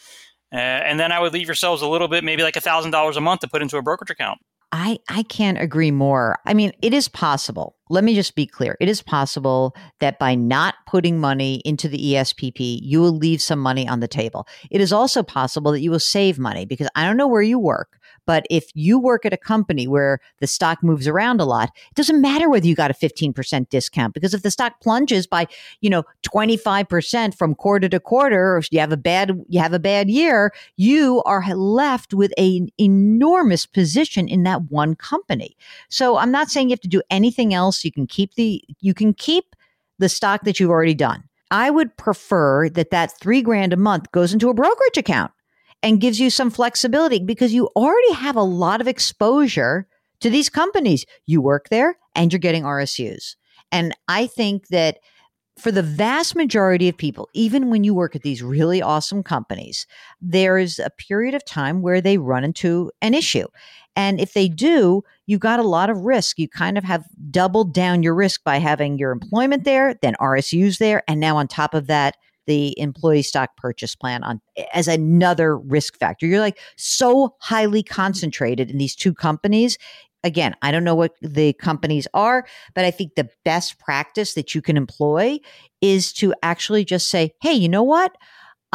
Uh, 0.52 0.58
and 0.58 1.00
then 1.00 1.14
I 1.14 1.20
would 1.20 1.34
leave 1.34 1.48
yourselves 1.48 1.82
a 1.82 1.88
little 1.88 2.10
bit, 2.10 2.24
maybe 2.24 2.44
like 2.44 2.58
a 2.58 2.62
thousand 2.62 2.92
dollars 2.92 3.16
a 3.16 3.22
month 3.22 3.42
to 3.42 3.48
put 3.48 3.62
into 3.62 3.78
a 3.78 3.82
brokerage 3.82 4.10
account. 4.10 4.40
I, 4.72 5.00
I 5.08 5.24
can't 5.24 5.58
agree 5.58 5.92
more. 5.92 6.38
I 6.46 6.54
mean, 6.54 6.74
it 6.82 6.94
is 6.94 7.08
possible. 7.08 7.78
Let 7.90 8.04
me 8.04 8.16
just 8.16 8.36
be 8.36 8.48
clear. 8.48 8.78
It 8.80 8.90
is 8.90 9.04
possible 9.04 9.76
that 10.00 10.18
by 10.18 10.34
not 10.34 10.76
putting 10.88 11.20
money 11.20 11.62
into 11.66 11.88
the 11.88 11.98
ESPP, 11.98 12.80
you 12.82 13.00
will 13.00 13.16
leave 13.16 13.42
some 13.42 13.60
money 13.60 13.88
on 13.88 14.00
the 14.00 14.08
table. 14.08 14.48
It 14.72 14.82
is 14.82 14.92
also 14.92 15.22
possible 15.22 15.72
that 15.72 15.82
you 15.82 15.92
will 15.92 16.00
save 16.00 16.40
money 16.40 16.66
because 16.66 16.88
I 16.96 17.06
don't 17.06 17.18
know 17.18 17.28
where 17.28 17.44
you 17.44 17.60
work, 17.60 18.00
but 18.26 18.46
if 18.50 18.72
you 18.74 18.98
work 19.00 19.26
at 19.26 19.34
a 19.34 19.38
company 19.38 19.88
where 19.88 20.20
the 20.40 20.48
stock 20.48 20.84
moves 20.84 21.08
around 21.08 21.42
a 21.42 21.46
lot, 21.46 21.70
it 21.76 21.96
doesn't 21.96 22.22
matter 22.22 22.50
whether 22.50 22.66
you 22.66 22.76
got 22.76 22.92
a 22.92 22.96
15% 22.96 23.70
discount 23.70 24.14
because 24.14 24.34
if 24.34 24.42
the 24.42 24.52
stock 24.52 24.80
plunges 24.82 25.28
by, 25.28 25.48
you 25.82 25.90
know, 25.90 26.04
25% 26.24 27.36
from 27.36 27.56
quarter 27.56 27.90
to 27.90 28.00
quarter, 28.00 28.56
or 28.58 28.64
you 28.72 28.80
have 28.80 28.92
a 28.92 28.98
bad 28.98 29.46
you 29.50 29.60
have 29.60 29.74
a 29.74 29.80
bad 29.80 30.10
year, 30.10 30.52
you 30.76 31.22
are 31.26 31.44
left 31.56 32.14
with 32.14 32.34
an 32.38 32.70
enormous 32.80 33.66
position 33.66 34.28
in 34.28 34.44
that 34.44 34.64
one 34.72 34.96
company. 34.96 35.56
So 35.90 36.18
I'm 36.18 36.32
not 36.32 36.50
saying 36.50 36.70
you 36.70 36.74
have 36.74 36.80
to 36.82 36.88
do 36.88 37.02
anything 37.10 37.54
else. 37.54 37.75
You 37.84 37.92
can 37.92 38.08
keep 38.08 38.36
the 38.36 38.62
you 38.80 38.94
can 38.94 39.14
keep 39.14 39.56
the 40.00 40.10
stock 40.10 40.44
that 40.44 40.60
you've 40.60 40.70
already 40.70 40.94
done. 40.94 41.24
I 41.52 41.70
would 41.70 41.96
prefer 41.98 42.70
that 42.70 42.92
that 42.92 43.18
3 43.20 43.42
grand 43.42 43.74
a 43.74 43.78
month 43.78 44.12
goes 44.12 44.34
into 44.34 44.50
a 44.50 44.54
brokerage 44.54 44.98
account 44.98 45.32
and 45.84 46.02
gives 46.02 46.20
you 46.20 46.30
some 46.30 46.50
flexibility 46.50 47.20
because 47.20 47.54
you 47.54 47.68
already 47.76 48.14
have 48.14 48.36
a 48.36 48.44
lot 48.44 48.82
of 48.82 48.88
exposure 48.88 49.88
to 50.22 50.30
these 50.30 50.50
companies. 50.50 51.06
You 51.26 51.42
work 51.42 51.70
there 51.70 51.98
and 52.16 52.32
you're 52.32 52.40
getting 52.40 52.64
RSUs. 52.64 53.36
And 53.72 53.96
I 54.08 54.28
think 54.28 54.68
that 54.70 54.98
for 55.58 55.72
the 55.72 55.84
vast 55.84 56.36
majority 56.36 56.90
of 56.90 56.98
people, 56.98 57.30
even 57.34 57.70
when 57.70 57.84
you 57.84 57.94
work 57.94 58.16
at 58.16 58.24
these 58.24 58.44
really 58.44 58.82
awesome 58.82 59.24
companies, 59.24 59.88
there 60.20 60.58
is 60.58 60.80
a 60.80 60.90
period 60.90 61.34
of 61.34 61.46
time 61.46 61.82
where 61.82 62.02
they 62.02 62.18
run 62.18 62.44
into 62.44 62.92
an 63.02 63.14
issue. 63.14 63.48
And 63.96 64.20
if 64.20 64.34
they 64.34 64.48
do, 64.48 65.04
you've 65.26 65.40
got 65.40 65.60
a 65.60 65.64
lot 65.64 65.90
of 65.90 66.02
risk. 66.02 66.38
You 66.38 66.50
kind 66.50 66.78
of 66.78 66.84
have 66.84 67.06
doubled 67.32 67.74
down 67.74 68.04
your 68.04 68.16
risk 68.16 68.44
by 68.44 68.58
having 68.58 68.98
your 68.98 69.12
employment 69.12 69.64
there, 69.64 69.96
then 70.02 70.16
RSUs 70.20 70.78
there, 70.78 71.04
and 71.08 71.20
now 71.20 71.38
on 71.38 71.48
top 71.48 71.74
of 71.74 71.88
that, 71.88 72.16
the 72.48 72.80
employee 72.80 73.24
stock 73.24 73.58
purchase 73.58 73.96
plan 73.96 74.24
on 74.24 74.40
as 74.74 74.88
another 74.88 75.58
risk 75.58 75.98
factor. 75.98 76.28
You're 76.28 76.40
like 76.40 76.60
so 76.78 77.36
highly 77.40 77.84
concentrated 77.84 78.70
in 78.70 78.78
these 78.78 78.96
two 78.96 79.14
companies. 79.14 79.78
Again, 80.24 80.56
I 80.62 80.72
don't 80.72 80.84
know 80.84 80.96
what 80.96 81.14
the 81.22 81.54
companies 81.54 82.08
are, 82.14 82.46
but 82.74 82.86
I 82.86 82.92
think 82.92 83.16
the 83.16 83.30
best 83.44 83.80
practice 83.80 84.34
that 84.34 84.56
you 84.56 84.62
can 84.62 84.78
employ 84.78 85.40
is 85.82 86.12
to 86.14 86.34
actually 86.42 86.86
just 86.86 87.10
say, 87.10 87.34
hey, 87.42 87.54
you 87.54 87.70
know 87.70 87.84
what? 87.84 88.16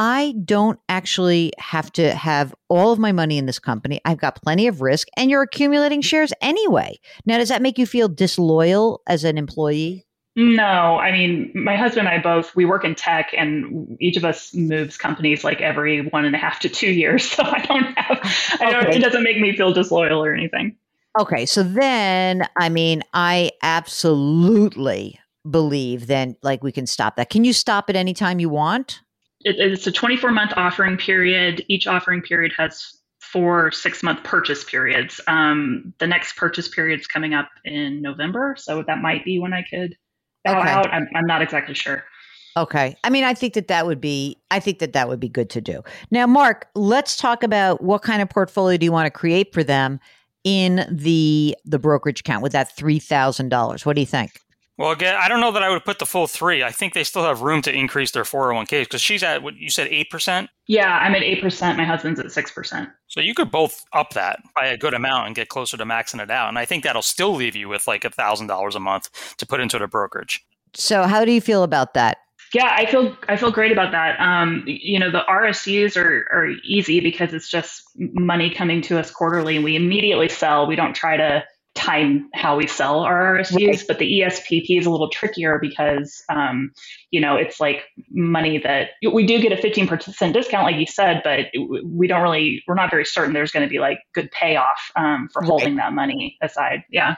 I 0.02 0.32
don't 0.46 0.80
actually 0.88 1.52
have 1.58 1.92
to 1.92 2.14
have 2.14 2.54
all 2.70 2.90
of 2.90 2.98
my 2.98 3.12
money 3.12 3.36
in 3.36 3.44
this 3.44 3.58
company. 3.58 4.00
I've 4.06 4.16
got 4.16 4.40
plenty 4.40 4.66
of 4.66 4.80
risk, 4.80 5.08
and 5.14 5.30
you're 5.30 5.42
accumulating 5.42 6.00
shares 6.00 6.32
anyway. 6.40 6.98
Now, 7.26 7.36
does 7.36 7.50
that 7.50 7.60
make 7.60 7.76
you 7.76 7.84
feel 7.84 8.08
disloyal 8.08 9.02
as 9.06 9.24
an 9.24 9.36
employee? 9.36 10.06
No, 10.36 10.64
I 10.64 11.12
mean, 11.12 11.52
my 11.54 11.76
husband 11.76 12.08
and 12.08 12.18
I 12.18 12.22
both, 12.22 12.56
we 12.56 12.64
work 12.64 12.82
in 12.82 12.94
tech 12.94 13.34
and 13.36 13.94
each 14.00 14.16
of 14.16 14.24
us 14.24 14.54
moves 14.54 14.96
companies 14.96 15.44
like 15.44 15.60
every 15.60 16.06
one 16.06 16.24
and 16.24 16.34
a 16.34 16.38
half 16.38 16.60
to 16.60 16.70
two 16.70 16.92
years. 16.92 17.24
So 17.30 17.42
I 17.42 17.58
don't 17.66 17.98
have, 17.98 18.58
I 18.58 18.70
don't, 18.70 18.94
it 18.94 19.02
doesn't 19.02 19.22
make 19.22 19.38
me 19.38 19.54
feel 19.54 19.74
disloyal 19.74 20.24
or 20.24 20.32
anything. 20.32 20.76
Okay. 21.18 21.44
So 21.44 21.62
then, 21.62 22.48
I 22.58 22.70
mean, 22.70 23.02
I 23.12 23.50
absolutely 23.62 25.20
believe 25.50 26.06
then 26.06 26.36
like 26.42 26.64
we 26.64 26.72
can 26.72 26.86
stop 26.86 27.16
that. 27.16 27.28
Can 27.28 27.44
you 27.44 27.52
stop 27.52 27.90
it 27.90 27.96
anytime 27.96 28.40
you 28.40 28.48
want? 28.48 29.02
It, 29.42 29.56
it's 29.58 29.86
a 29.86 29.92
24 29.92 30.32
month 30.32 30.52
offering 30.56 30.96
period. 30.96 31.64
Each 31.68 31.86
offering 31.86 32.22
period 32.22 32.52
has 32.58 32.96
four 33.20 33.70
six 33.70 34.02
month 34.02 34.22
purchase 34.24 34.64
periods. 34.64 35.20
Um, 35.26 35.94
the 35.98 36.06
next 36.06 36.36
purchase 36.36 36.68
period 36.68 37.00
is 37.00 37.06
coming 37.06 37.34
up 37.34 37.48
in 37.64 38.02
November. 38.02 38.56
So 38.58 38.82
that 38.86 39.00
might 39.00 39.24
be 39.24 39.38
when 39.38 39.52
I 39.52 39.62
could 39.62 39.96
bow 40.44 40.60
okay. 40.60 40.68
out. 40.68 40.92
I'm, 40.92 41.08
I'm 41.14 41.26
not 41.26 41.42
exactly 41.42 41.74
sure. 41.74 42.04
Okay. 42.56 42.96
I 43.04 43.10
mean, 43.10 43.24
I 43.24 43.34
think 43.34 43.54
that 43.54 43.68
that 43.68 43.86
would 43.86 44.00
be, 44.00 44.36
I 44.50 44.58
think 44.58 44.80
that 44.80 44.92
that 44.92 45.08
would 45.08 45.20
be 45.20 45.28
good 45.28 45.50
to 45.50 45.60
do. 45.60 45.82
Now, 46.10 46.26
Mark, 46.26 46.68
let's 46.74 47.16
talk 47.16 47.42
about 47.42 47.82
what 47.82 48.02
kind 48.02 48.20
of 48.20 48.28
portfolio 48.28 48.76
do 48.76 48.84
you 48.84 48.92
want 48.92 49.06
to 49.06 49.10
create 49.10 49.54
for 49.54 49.62
them 49.62 50.00
in 50.42 50.86
the 50.90 51.54
the 51.66 51.78
brokerage 51.78 52.20
account 52.20 52.42
with 52.42 52.52
that 52.52 52.74
three 52.74 52.98
thousand 52.98 53.50
dollars? 53.50 53.84
What 53.84 53.94
do 53.94 54.00
you 54.00 54.06
think? 54.06 54.40
Well, 54.80 54.92
again, 54.92 55.14
I 55.14 55.28
don't 55.28 55.42
know 55.42 55.52
that 55.52 55.62
I 55.62 55.68
would 55.68 55.84
put 55.84 55.98
the 55.98 56.06
full 56.06 56.26
three. 56.26 56.64
I 56.64 56.70
think 56.70 56.94
they 56.94 57.04
still 57.04 57.24
have 57.24 57.42
room 57.42 57.60
to 57.62 57.70
increase 57.70 58.12
their 58.12 58.22
401ks 58.22 58.84
because 58.84 59.02
she's 59.02 59.22
at 59.22 59.42
what 59.42 59.54
you 59.56 59.68
said, 59.68 59.90
8%? 59.90 60.48
Yeah, 60.68 60.96
I'm 60.96 61.14
at 61.14 61.20
8%. 61.20 61.76
My 61.76 61.84
husband's 61.84 62.18
at 62.18 62.24
6%. 62.28 62.90
So 63.06 63.20
you 63.20 63.34
could 63.34 63.50
both 63.50 63.84
up 63.92 64.14
that 64.14 64.40
by 64.56 64.68
a 64.68 64.78
good 64.78 64.94
amount 64.94 65.26
and 65.26 65.36
get 65.36 65.50
closer 65.50 65.76
to 65.76 65.84
maxing 65.84 66.22
it 66.22 66.30
out. 66.30 66.48
And 66.48 66.58
I 66.58 66.64
think 66.64 66.84
that'll 66.84 67.02
still 67.02 67.34
leave 67.34 67.54
you 67.54 67.68
with 67.68 67.86
like 67.86 68.04
$1,000 68.04 68.74
a 68.74 68.80
month 68.80 69.36
to 69.36 69.46
put 69.46 69.60
into 69.60 69.78
the 69.78 69.86
brokerage. 69.86 70.42
So, 70.72 71.02
how 71.02 71.26
do 71.26 71.32
you 71.32 71.42
feel 71.42 71.62
about 71.62 71.92
that? 71.92 72.16
Yeah, 72.54 72.74
I 72.74 72.86
feel 72.86 73.14
I 73.28 73.36
feel 73.36 73.52
great 73.52 73.72
about 73.72 73.92
that. 73.92 74.18
Um, 74.18 74.64
you 74.66 74.98
know, 74.98 75.10
the 75.10 75.22
RSUs 75.28 75.96
are 75.96 76.26
are 76.32 76.48
easy 76.64 77.00
because 77.00 77.34
it's 77.34 77.50
just 77.50 77.82
money 77.96 78.50
coming 78.50 78.80
to 78.82 78.98
us 78.98 79.10
quarterly, 79.10 79.56
and 79.56 79.64
we 79.64 79.76
immediately 79.76 80.28
sell. 80.28 80.66
We 80.66 80.74
don't 80.74 80.94
try 80.94 81.16
to 81.16 81.44
time 81.80 82.28
how 82.34 82.56
we 82.56 82.66
sell 82.66 83.00
our 83.00 83.38
RSUs, 83.38 83.66
right. 83.66 83.84
but 83.88 83.98
the 83.98 84.20
ESPP 84.20 84.78
is 84.78 84.86
a 84.86 84.90
little 84.90 85.08
trickier 85.08 85.58
because, 85.58 86.22
um, 86.28 86.70
you 87.10 87.20
know, 87.20 87.36
it's 87.36 87.58
like 87.58 87.84
money 88.10 88.58
that 88.58 88.90
we 89.12 89.24
do 89.24 89.40
get 89.40 89.52
a 89.52 89.56
15% 89.56 90.32
discount, 90.32 90.64
like 90.64 90.76
you 90.76 90.86
said, 90.86 91.22
but 91.24 91.46
we 91.84 92.06
don't 92.06 92.22
really, 92.22 92.62
we're 92.68 92.74
not 92.74 92.90
very 92.90 93.04
certain 93.04 93.32
there's 93.32 93.50
going 93.50 93.66
to 93.66 93.70
be 93.70 93.78
like 93.78 93.98
good 94.14 94.30
payoff 94.30 94.78
um, 94.96 95.28
for 95.32 95.42
holding 95.42 95.76
right. 95.76 95.84
that 95.84 95.92
money 95.92 96.36
aside. 96.42 96.84
Yeah. 96.90 97.16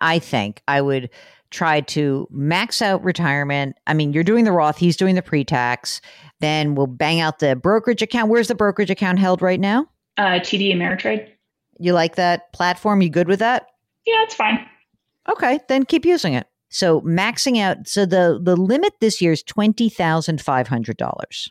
I 0.00 0.18
think 0.18 0.62
I 0.68 0.80
would 0.80 1.10
try 1.50 1.80
to 1.80 2.28
max 2.30 2.80
out 2.82 3.02
retirement. 3.02 3.76
I 3.86 3.94
mean, 3.94 4.12
you're 4.12 4.24
doing 4.24 4.44
the 4.44 4.52
Roth, 4.52 4.78
he's 4.78 4.96
doing 4.96 5.16
the 5.16 5.22
pre 5.22 5.44
tax. 5.44 6.00
Then 6.40 6.74
we'll 6.74 6.86
bang 6.86 7.20
out 7.20 7.40
the 7.40 7.56
brokerage 7.56 8.02
account. 8.02 8.30
Where's 8.30 8.48
the 8.48 8.54
brokerage 8.54 8.90
account 8.90 9.18
held 9.18 9.42
right 9.42 9.58
now? 9.58 9.86
Uh, 10.16 10.38
TD 10.38 10.74
Ameritrade. 10.74 11.28
You 11.78 11.92
like 11.92 12.16
that 12.16 12.52
platform? 12.52 13.02
You 13.02 13.10
good 13.10 13.28
with 13.28 13.40
that? 13.40 13.66
Yeah, 14.06 14.22
it's 14.22 14.34
fine. 14.34 14.66
Okay, 15.28 15.58
then 15.68 15.84
keep 15.84 16.04
using 16.04 16.34
it. 16.34 16.46
So 16.68 17.00
maxing 17.02 17.60
out. 17.60 17.88
So 17.88 18.06
the 18.06 18.40
the 18.42 18.56
limit 18.56 18.94
this 19.00 19.20
year 19.20 19.32
is 19.32 19.42
twenty 19.42 19.88
thousand 19.88 20.40
five 20.40 20.68
hundred 20.68 20.96
dollars 20.96 21.50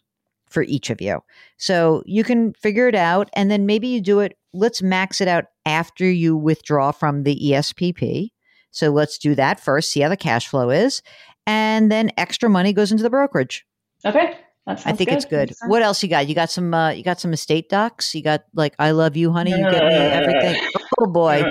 for 0.50 0.64
each 0.64 0.90
of 0.90 1.02
you. 1.02 1.22
So 1.58 2.04
you 2.06 2.24
can 2.24 2.54
figure 2.54 2.88
it 2.88 2.96
out, 2.96 3.30
and 3.34 3.50
then 3.50 3.66
maybe 3.66 3.88
you 3.88 4.02
do 4.02 4.20
it. 4.20 4.38
Let's 4.54 4.82
max 4.82 5.22
it 5.22 5.28
out 5.28 5.46
after 5.66 6.10
you 6.10 6.38
withdraw 6.38 6.92
from 6.92 7.24
the 7.24 7.40
ESPP. 7.44 8.32
So 8.72 8.90
let's 8.90 9.18
do 9.18 9.36
that 9.36 9.60
first. 9.60 9.92
See 9.92 10.02
how 10.02 10.10
the 10.10 10.18
cash 10.18 10.48
flow 10.48 10.70
is, 10.70 11.02
and 11.48 11.92
then 11.92 12.12
extra 12.18 12.50
money 12.50 12.74
goes 12.74 12.92
into 12.92 13.04
the 13.04 13.10
brokerage. 13.10 13.66
Okay. 14.06 14.38
I 14.68 14.76
think 14.94 15.10
good. 15.10 15.16
it's 15.16 15.26
good. 15.26 15.54
What 15.68 15.84
else 15.84 16.02
you 16.02 16.10
got? 16.10 16.28
You 16.28 16.34
got 16.34 16.50
some. 16.50 16.74
Uh, 16.74 16.90
you 16.90 17.04
got 17.04 17.20
some 17.20 17.34
estate 17.34 17.70
docs. 17.70 18.16
You 18.16 18.24
got 18.24 18.46
like 18.56 18.74
"I 18.80 18.92
love 18.92 19.16
you, 19.16 19.32
honey." 19.32 19.52
You 19.52 19.58
get 19.58 19.84
me 19.84 19.94
everything. 19.94 20.62
Oh 21.00 21.08
boy, 21.08 21.44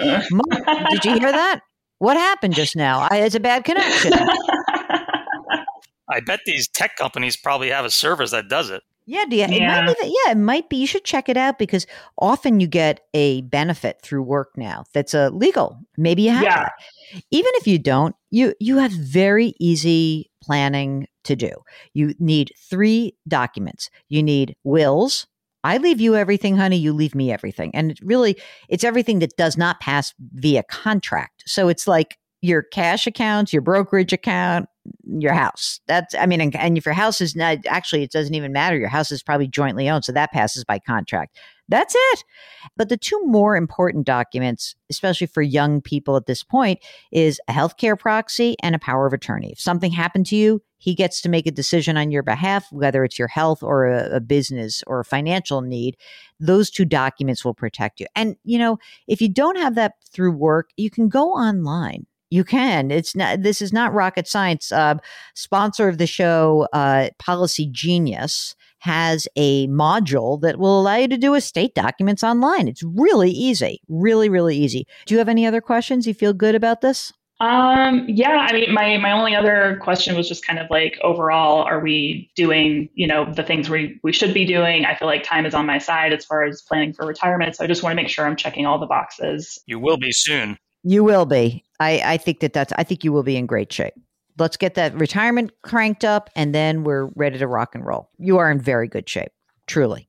did 0.90 1.04
you 1.04 1.18
hear 1.18 1.32
that? 1.32 1.60
What 1.98 2.16
happened 2.16 2.54
just 2.54 2.76
now? 2.76 3.06
I, 3.10 3.18
it's 3.18 3.34
a 3.34 3.40
bad 3.40 3.64
connection. 3.64 4.12
I 6.10 6.20
bet 6.26 6.40
these 6.44 6.68
tech 6.68 6.96
companies 6.96 7.36
probably 7.36 7.70
have 7.70 7.84
a 7.84 7.90
service 7.90 8.30
that 8.32 8.48
does 8.48 8.70
it. 8.70 8.82
Yeah, 9.06 9.26
do 9.28 9.36
you, 9.36 9.42
it 9.42 9.50
might 9.50 9.86
be 9.86 9.94
that, 10.00 10.06
yeah, 10.06 10.32
it 10.32 10.38
might 10.38 10.70
be. 10.70 10.76
You 10.76 10.86
should 10.86 11.04
check 11.04 11.28
it 11.28 11.36
out 11.36 11.58
because 11.58 11.86
often 12.18 12.58
you 12.60 12.66
get 12.66 13.00
a 13.12 13.42
benefit 13.42 14.00
through 14.02 14.22
work 14.22 14.52
now 14.56 14.84
that's 14.94 15.12
a 15.12 15.26
uh, 15.26 15.30
legal. 15.30 15.78
Maybe 15.98 16.22
you 16.22 16.30
have 16.30 16.42
yeah. 16.42 16.64
That. 16.64 17.22
Even 17.30 17.50
if 17.56 17.66
you 17.66 17.78
don't, 17.78 18.16
you 18.30 18.54
you 18.60 18.78
have 18.78 18.92
very 18.92 19.52
easy 19.60 20.30
planning 20.42 21.06
to 21.24 21.36
do. 21.36 21.50
You 21.92 22.14
need 22.18 22.52
three 22.58 23.14
documents. 23.28 23.90
You 24.08 24.22
need 24.22 24.56
wills. 24.64 25.26
I 25.64 25.78
leave 25.78 26.00
you 26.00 26.14
everything, 26.14 26.56
honey. 26.56 26.76
You 26.76 26.92
leave 26.92 27.14
me 27.14 27.32
everything. 27.32 27.74
And 27.74 27.90
it 27.90 27.98
really, 28.02 28.36
it's 28.68 28.84
everything 28.84 29.18
that 29.20 29.36
does 29.36 29.56
not 29.56 29.80
pass 29.80 30.14
via 30.34 30.62
contract. 30.64 31.42
So 31.46 31.68
it's 31.68 31.88
like 31.88 32.18
your 32.42 32.62
cash 32.62 33.06
accounts, 33.06 33.52
your 33.52 33.62
brokerage 33.62 34.12
account, 34.12 34.66
your 35.06 35.32
house. 35.32 35.80
That's, 35.88 36.14
I 36.14 36.26
mean, 36.26 36.42
and, 36.42 36.54
and 36.54 36.76
if 36.76 36.84
your 36.84 36.94
house 36.94 37.22
is 37.22 37.34
not, 37.34 37.58
actually, 37.66 38.02
it 38.02 38.10
doesn't 38.10 38.34
even 38.34 38.52
matter. 38.52 38.76
Your 38.76 38.90
house 38.90 39.10
is 39.10 39.22
probably 39.22 39.48
jointly 39.48 39.88
owned. 39.88 40.04
So 40.04 40.12
that 40.12 40.30
passes 40.30 40.62
by 40.64 40.78
contract. 40.78 41.38
That's 41.68 41.94
it. 41.96 42.24
But 42.76 42.88
the 42.88 42.96
two 42.96 43.20
more 43.24 43.56
important 43.56 44.06
documents, 44.06 44.74
especially 44.90 45.26
for 45.26 45.42
young 45.42 45.80
people 45.80 46.16
at 46.16 46.26
this 46.26 46.42
point, 46.42 46.80
is 47.10 47.40
a 47.48 47.52
healthcare 47.52 47.98
proxy 47.98 48.56
and 48.62 48.74
a 48.74 48.78
power 48.78 49.06
of 49.06 49.12
attorney. 49.12 49.52
If 49.52 49.60
something 49.60 49.90
happened 49.90 50.26
to 50.26 50.36
you, 50.36 50.62
he 50.76 50.94
gets 50.94 51.22
to 51.22 51.30
make 51.30 51.46
a 51.46 51.50
decision 51.50 51.96
on 51.96 52.10
your 52.10 52.22
behalf, 52.22 52.66
whether 52.70 53.04
it's 53.04 53.18
your 53.18 53.28
health 53.28 53.62
or 53.62 53.86
a, 53.86 54.16
a 54.16 54.20
business 54.20 54.82
or 54.86 55.00
a 55.00 55.04
financial 55.04 55.62
need. 55.62 55.96
Those 56.38 56.70
two 56.70 56.84
documents 56.84 57.44
will 57.44 57.54
protect 57.54 58.00
you. 58.00 58.06
And, 58.14 58.36
you 58.44 58.58
know, 58.58 58.78
if 59.08 59.22
you 59.22 59.30
don't 59.30 59.56
have 59.56 59.76
that 59.76 59.94
through 60.12 60.32
work, 60.32 60.70
you 60.76 60.90
can 60.90 61.08
go 61.08 61.30
online 61.30 62.06
you 62.34 62.42
can. 62.42 62.90
It's 62.90 63.14
not. 63.14 63.42
This 63.42 63.62
is 63.62 63.72
not 63.72 63.94
rocket 63.94 64.26
science. 64.26 64.72
Uh, 64.72 64.96
sponsor 65.34 65.88
of 65.88 65.98
the 65.98 66.06
show, 66.06 66.66
uh, 66.72 67.10
Policygenius, 67.22 68.56
has 68.84 69.26
a 69.34 69.66
module 69.68 70.38
that 70.42 70.58
will 70.58 70.78
allow 70.78 70.96
you 70.96 71.08
to 71.08 71.16
do 71.16 71.32
estate 71.32 71.74
documents 71.74 72.22
online. 72.22 72.68
It's 72.68 72.82
really 72.82 73.30
easy. 73.30 73.80
Really, 73.88 74.28
really 74.28 74.56
easy. 74.56 74.86
Do 75.06 75.14
you 75.14 75.18
have 75.18 75.28
any 75.30 75.46
other 75.46 75.62
questions? 75.62 76.06
You 76.06 76.12
feel 76.12 76.34
good 76.34 76.54
about 76.54 76.82
this? 76.82 77.10
Um, 77.40 78.04
yeah, 78.08 78.46
I 78.48 78.52
mean, 78.52 78.72
my, 78.72 78.96
my 78.98 79.10
only 79.10 79.34
other 79.34 79.78
question 79.82 80.14
was 80.14 80.28
just 80.28 80.46
kind 80.46 80.58
of 80.58 80.68
like 80.70 80.98
overall, 81.02 81.62
are 81.62 81.80
we 81.80 82.30
doing, 82.36 82.90
you 82.94 83.06
know, 83.06 83.32
the 83.32 83.42
things 83.42 83.70
we, 83.70 83.98
we 84.02 84.12
should 84.12 84.34
be 84.34 84.44
doing? 84.44 84.84
I 84.84 84.94
feel 84.94 85.08
like 85.08 85.24
time 85.24 85.46
is 85.46 85.54
on 85.54 85.66
my 85.66 85.78
side 85.78 86.12
as 86.12 86.24
far 86.24 86.44
as 86.44 86.62
planning 86.62 86.92
for 86.92 87.06
retirement. 87.06 87.56
So 87.56 87.64
I 87.64 87.66
just 87.66 87.82
want 87.82 87.92
to 87.92 87.96
make 87.96 88.10
sure 88.10 88.26
I'm 88.26 88.36
checking 88.36 88.66
all 88.66 88.78
the 88.78 88.86
boxes. 88.86 89.58
You 89.66 89.78
will 89.78 89.96
be 89.96 90.12
soon. 90.12 90.58
You 90.82 91.02
will 91.02 91.24
be. 91.24 91.64
I, 91.80 92.02
I 92.04 92.16
think 92.18 92.40
that 92.40 92.52
that's, 92.52 92.72
I 92.76 92.84
think 92.84 93.02
you 93.02 93.12
will 93.12 93.22
be 93.22 93.36
in 93.36 93.46
great 93.46 93.72
shape. 93.72 93.94
Let's 94.38 94.56
get 94.56 94.74
that 94.74 94.94
retirement 94.94 95.52
cranked 95.62 96.04
up 96.04 96.30
and 96.34 96.54
then 96.54 96.84
we're 96.84 97.06
ready 97.14 97.38
to 97.38 97.46
rock 97.46 97.74
and 97.74 97.84
roll. 97.84 98.10
You 98.18 98.38
are 98.38 98.50
in 98.50 98.60
very 98.60 98.88
good 98.88 99.08
shape, 99.08 99.32
truly. 99.66 100.08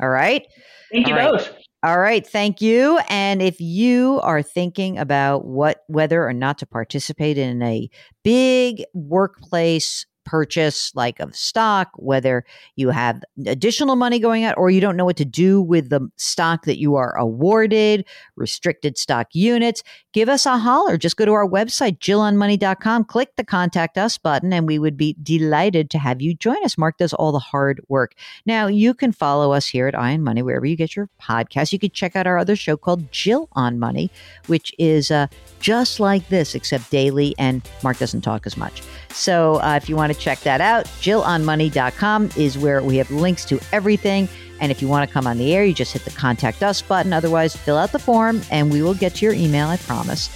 All 0.00 0.08
right. 0.08 0.46
Thank 0.92 1.08
you 1.08 1.14
All 1.14 1.32
both. 1.32 1.48
Right. 1.48 1.64
All 1.84 2.00
right, 2.00 2.26
thank 2.26 2.60
you. 2.60 2.98
And 3.08 3.40
if 3.40 3.60
you 3.60 4.18
are 4.24 4.42
thinking 4.42 4.98
about 4.98 5.44
what 5.44 5.84
whether 5.86 6.26
or 6.26 6.32
not 6.32 6.58
to 6.58 6.66
participate 6.66 7.38
in 7.38 7.62
a 7.62 7.88
big 8.24 8.82
workplace 8.94 10.04
purchase, 10.28 10.92
like 10.94 11.18
of 11.20 11.34
stock, 11.34 11.90
whether 11.96 12.44
you 12.76 12.90
have 12.90 13.24
additional 13.46 13.96
money 13.96 14.18
going 14.18 14.44
out 14.44 14.54
or 14.58 14.68
you 14.68 14.78
don't 14.78 14.94
know 14.94 15.06
what 15.06 15.16
to 15.16 15.24
do 15.24 15.62
with 15.62 15.88
the 15.88 16.06
stock 16.16 16.66
that 16.66 16.78
you 16.78 16.96
are 16.96 17.16
awarded, 17.16 18.04
restricted 18.36 18.98
stock 18.98 19.28
units, 19.32 19.82
give 20.12 20.28
us 20.28 20.44
a 20.44 20.58
holler. 20.58 20.98
Just 20.98 21.16
go 21.16 21.24
to 21.24 21.32
our 21.32 21.48
website, 21.48 21.98
jillonmoney.com, 22.00 23.04
click 23.04 23.34
the 23.36 23.44
contact 23.44 23.96
us 23.96 24.18
button, 24.18 24.52
and 24.52 24.66
we 24.66 24.78
would 24.78 24.98
be 24.98 25.16
delighted 25.22 25.88
to 25.88 25.98
have 25.98 26.20
you 26.20 26.34
join 26.34 26.62
us. 26.62 26.76
Mark 26.76 26.98
does 26.98 27.14
all 27.14 27.32
the 27.32 27.38
hard 27.38 27.80
work. 27.88 28.12
Now, 28.44 28.66
you 28.66 28.92
can 28.92 29.12
follow 29.12 29.52
us 29.52 29.66
here 29.66 29.88
at 29.88 29.98
Eye 29.98 30.12
on 30.12 30.22
Money, 30.22 30.42
wherever 30.42 30.66
you 30.66 30.76
get 30.76 30.94
your 30.94 31.08
podcast. 31.18 31.72
You 31.72 31.78
can 31.78 31.90
check 31.90 32.16
out 32.16 32.26
our 32.26 32.36
other 32.36 32.54
show 32.54 32.76
called 32.76 33.10
Jill 33.12 33.48
on 33.52 33.78
Money, 33.78 34.10
which 34.46 34.74
is 34.78 35.10
uh, 35.10 35.28
just 35.60 36.00
like 36.00 36.28
this, 36.28 36.54
except 36.54 36.90
daily, 36.90 37.34
and 37.38 37.66
Mark 37.82 37.96
doesn't 37.96 38.20
talk 38.20 38.46
as 38.46 38.58
much. 38.58 38.82
So 39.10 39.56
uh, 39.62 39.78
if 39.80 39.88
you 39.88 39.96
want 39.96 40.12
to 40.12 40.17
check 40.18 40.40
that 40.40 40.60
out, 40.60 40.86
jillonmoney.com 41.00 42.30
is 42.36 42.58
where 42.58 42.82
we 42.82 42.96
have 42.96 43.10
links 43.10 43.44
to 43.46 43.60
everything. 43.72 44.28
And 44.60 44.72
if 44.72 44.82
you 44.82 44.88
want 44.88 45.08
to 45.08 45.12
come 45.12 45.26
on 45.26 45.38
the 45.38 45.54
air, 45.54 45.64
you 45.64 45.72
just 45.72 45.92
hit 45.92 46.04
the 46.04 46.10
contact 46.10 46.62
us 46.62 46.82
button. 46.82 47.12
Otherwise, 47.12 47.56
fill 47.56 47.76
out 47.76 47.92
the 47.92 47.98
form 47.98 48.42
and 48.50 48.72
we 48.72 48.82
will 48.82 48.94
get 48.94 49.14
to 49.16 49.24
your 49.24 49.34
email, 49.34 49.68
I 49.68 49.76
promise. 49.76 50.30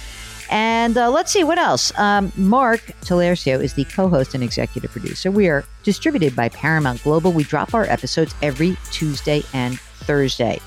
And 0.49 0.97
uh, 0.97 1.09
let's 1.09 1.31
see 1.31 1.43
what 1.43 1.57
else. 1.57 1.97
Um, 1.97 2.31
Mark 2.35 2.81
Talercio 3.01 3.61
is 3.61 3.73
the 3.73 3.85
co 3.85 4.07
host 4.07 4.35
and 4.35 4.43
executive 4.43 4.91
producer. 4.91 5.31
We 5.31 5.49
are 5.49 5.65
distributed 5.83 6.35
by 6.35 6.49
Paramount 6.49 7.03
Global. 7.03 7.31
We 7.31 7.43
drop 7.43 7.73
our 7.73 7.85
episodes 7.85 8.35
every 8.41 8.77
Tuesday 8.91 9.43
and 9.53 9.79
Thursday. 9.79 10.59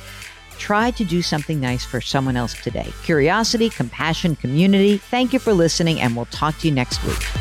Try 0.59 0.91
to 0.93 1.05
do 1.05 1.23
something 1.23 1.61
nice 1.61 1.85
for 1.85 2.01
someone 2.01 2.37
else 2.37 2.55
today. 2.63 2.93
Curiosity, 3.05 3.69
compassion, 3.69 4.37
community. 4.37 4.97
Thank 4.97 5.33
you 5.33 5.39
for 5.39 5.53
listening, 5.53 6.01
and 6.01 6.17
we'll 6.17 6.25
talk 6.27 6.59
to 6.59 6.69
you 6.69 6.75
next 6.75 7.05
week. 7.05 7.36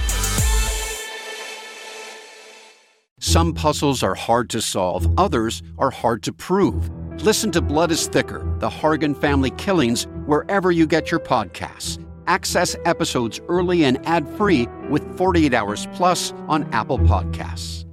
Some 3.25 3.53
puzzles 3.53 4.03
are 4.03 4.13
hard 4.13 4.51
to 4.51 4.61
solve, 4.61 5.11
others 5.19 5.63
are 5.79 5.89
hard 5.89 6.21
to 6.23 6.31
prove. 6.31 6.91
Listen 7.23 7.51
to 7.53 7.59
Blood 7.59 7.89
is 7.89 8.05
Thicker 8.05 8.43
The 8.59 8.69
Hargan 8.69 9.19
Family 9.19 9.49
Killings 9.49 10.03
wherever 10.27 10.71
you 10.71 10.85
get 10.85 11.09
your 11.09 11.19
podcasts. 11.19 11.97
Access 12.27 12.75
episodes 12.85 13.41
early 13.49 13.83
and 13.83 13.97
ad 14.05 14.29
free 14.37 14.67
with 14.91 15.17
48 15.17 15.55
Hours 15.55 15.87
Plus 15.93 16.33
on 16.47 16.71
Apple 16.71 16.99
Podcasts. 16.99 17.83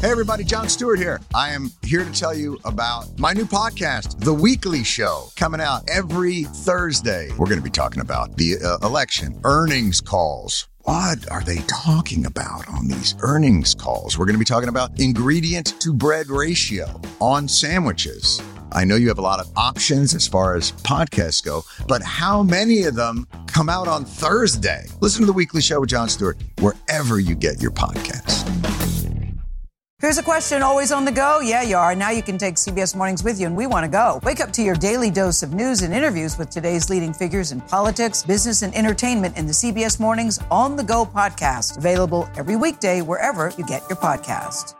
Hey, 0.00 0.10
everybody, 0.10 0.42
Jon 0.42 0.68
Stewart 0.68 0.98
here. 0.98 1.20
I 1.36 1.50
am 1.50 1.70
here 1.84 2.04
to 2.04 2.10
tell 2.10 2.34
you 2.34 2.58
about 2.64 3.16
my 3.16 3.32
new 3.32 3.44
podcast, 3.44 4.18
The 4.18 4.34
Weekly 4.34 4.82
Show, 4.82 5.28
coming 5.36 5.60
out 5.60 5.88
every 5.88 6.44
Thursday. 6.44 7.28
We're 7.38 7.46
going 7.46 7.58
to 7.58 7.62
be 7.62 7.70
talking 7.70 8.00
about 8.00 8.36
the 8.36 8.56
uh, 8.58 8.84
election, 8.84 9.40
earnings 9.44 10.00
calls 10.00 10.66
what 10.84 11.30
are 11.30 11.42
they 11.42 11.58
talking 11.68 12.24
about 12.24 12.66
on 12.68 12.88
these 12.88 13.14
earnings 13.20 13.74
calls? 13.74 14.18
We're 14.18 14.24
going 14.24 14.34
to 14.34 14.38
be 14.38 14.44
talking 14.46 14.68
about 14.68 14.98
ingredient 14.98 15.78
to 15.80 15.92
bread 15.92 16.28
ratio 16.28 17.00
on 17.20 17.48
sandwiches. 17.48 18.40
I 18.72 18.84
know 18.84 18.96
you 18.96 19.08
have 19.08 19.18
a 19.18 19.22
lot 19.22 19.40
of 19.40 19.50
options 19.56 20.14
as 20.14 20.26
far 20.26 20.54
as 20.54 20.72
podcasts 20.72 21.44
go, 21.44 21.64
but 21.86 22.02
how 22.02 22.42
many 22.42 22.84
of 22.84 22.94
them 22.94 23.26
come 23.46 23.68
out 23.68 23.88
on 23.88 24.04
Thursday? 24.04 24.86
Listen 25.00 25.20
to 25.20 25.26
the 25.26 25.32
weekly 25.32 25.60
show 25.60 25.80
with 25.80 25.90
Jon 25.90 26.08
Stewart 26.08 26.38
wherever 26.60 27.20
you 27.20 27.34
get 27.34 27.60
your 27.60 27.72
podcasts. 27.72 28.79
Here's 30.00 30.16
a 30.16 30.22
question 30.22 30.62
always 30.62 30.92
on 30.92 31.04
the 31.04 31.12
go. 31.12 31.40
Yeah, 31.40 31.60
you 31.60 31.76
are. 31.76 31.94
Now 31.94 32.08
you 32.08 32.22
can 32.22 32.38
take 32.38 32.54
CBS 32.54 32.96
Mornings 32.96 33.22
with 33.22 33.38
you, 33.38 33.46
and 33.46 33.54
we 33.54 33.66
want 33.66 33.84
to 33.84 33.90
go. 33.90 34.18
Wake 34.22 34.40
up 34.40 34.50
to 34.54 34.62
your 34.62 34.74
daily 34.74 35.10
dose 35.10 35.42
of 35.42 35.52
news 35.52 35.82
and 35.82 35.92
interviews 35.92 36.38
with 36.38 36.48
today's 36.48 36.88
leading 36.88 37.12
figures 37.12 37.52
in 37.52 37.60
politics, 37.60 38.22
business, 38.22 38.62
and 38.62 38.74
entertainment 38.74 39.36
in 39.36 39.46
the 39.46 39.52
CBS 39.52 40.00
Mornings 40.00 40.40
On 40.50 40.74
the 40.74 40.82
Go 40.82 41.04
podcast. 41.04 41.76
Available 41.76 42.30
every 42.34 42.56
weekday 42.56 43.02
wherever 43.02 43.52
you 43.58 43.66
get 43.66 43.82
your 43.90 43.98
podcast. 43.98 44.79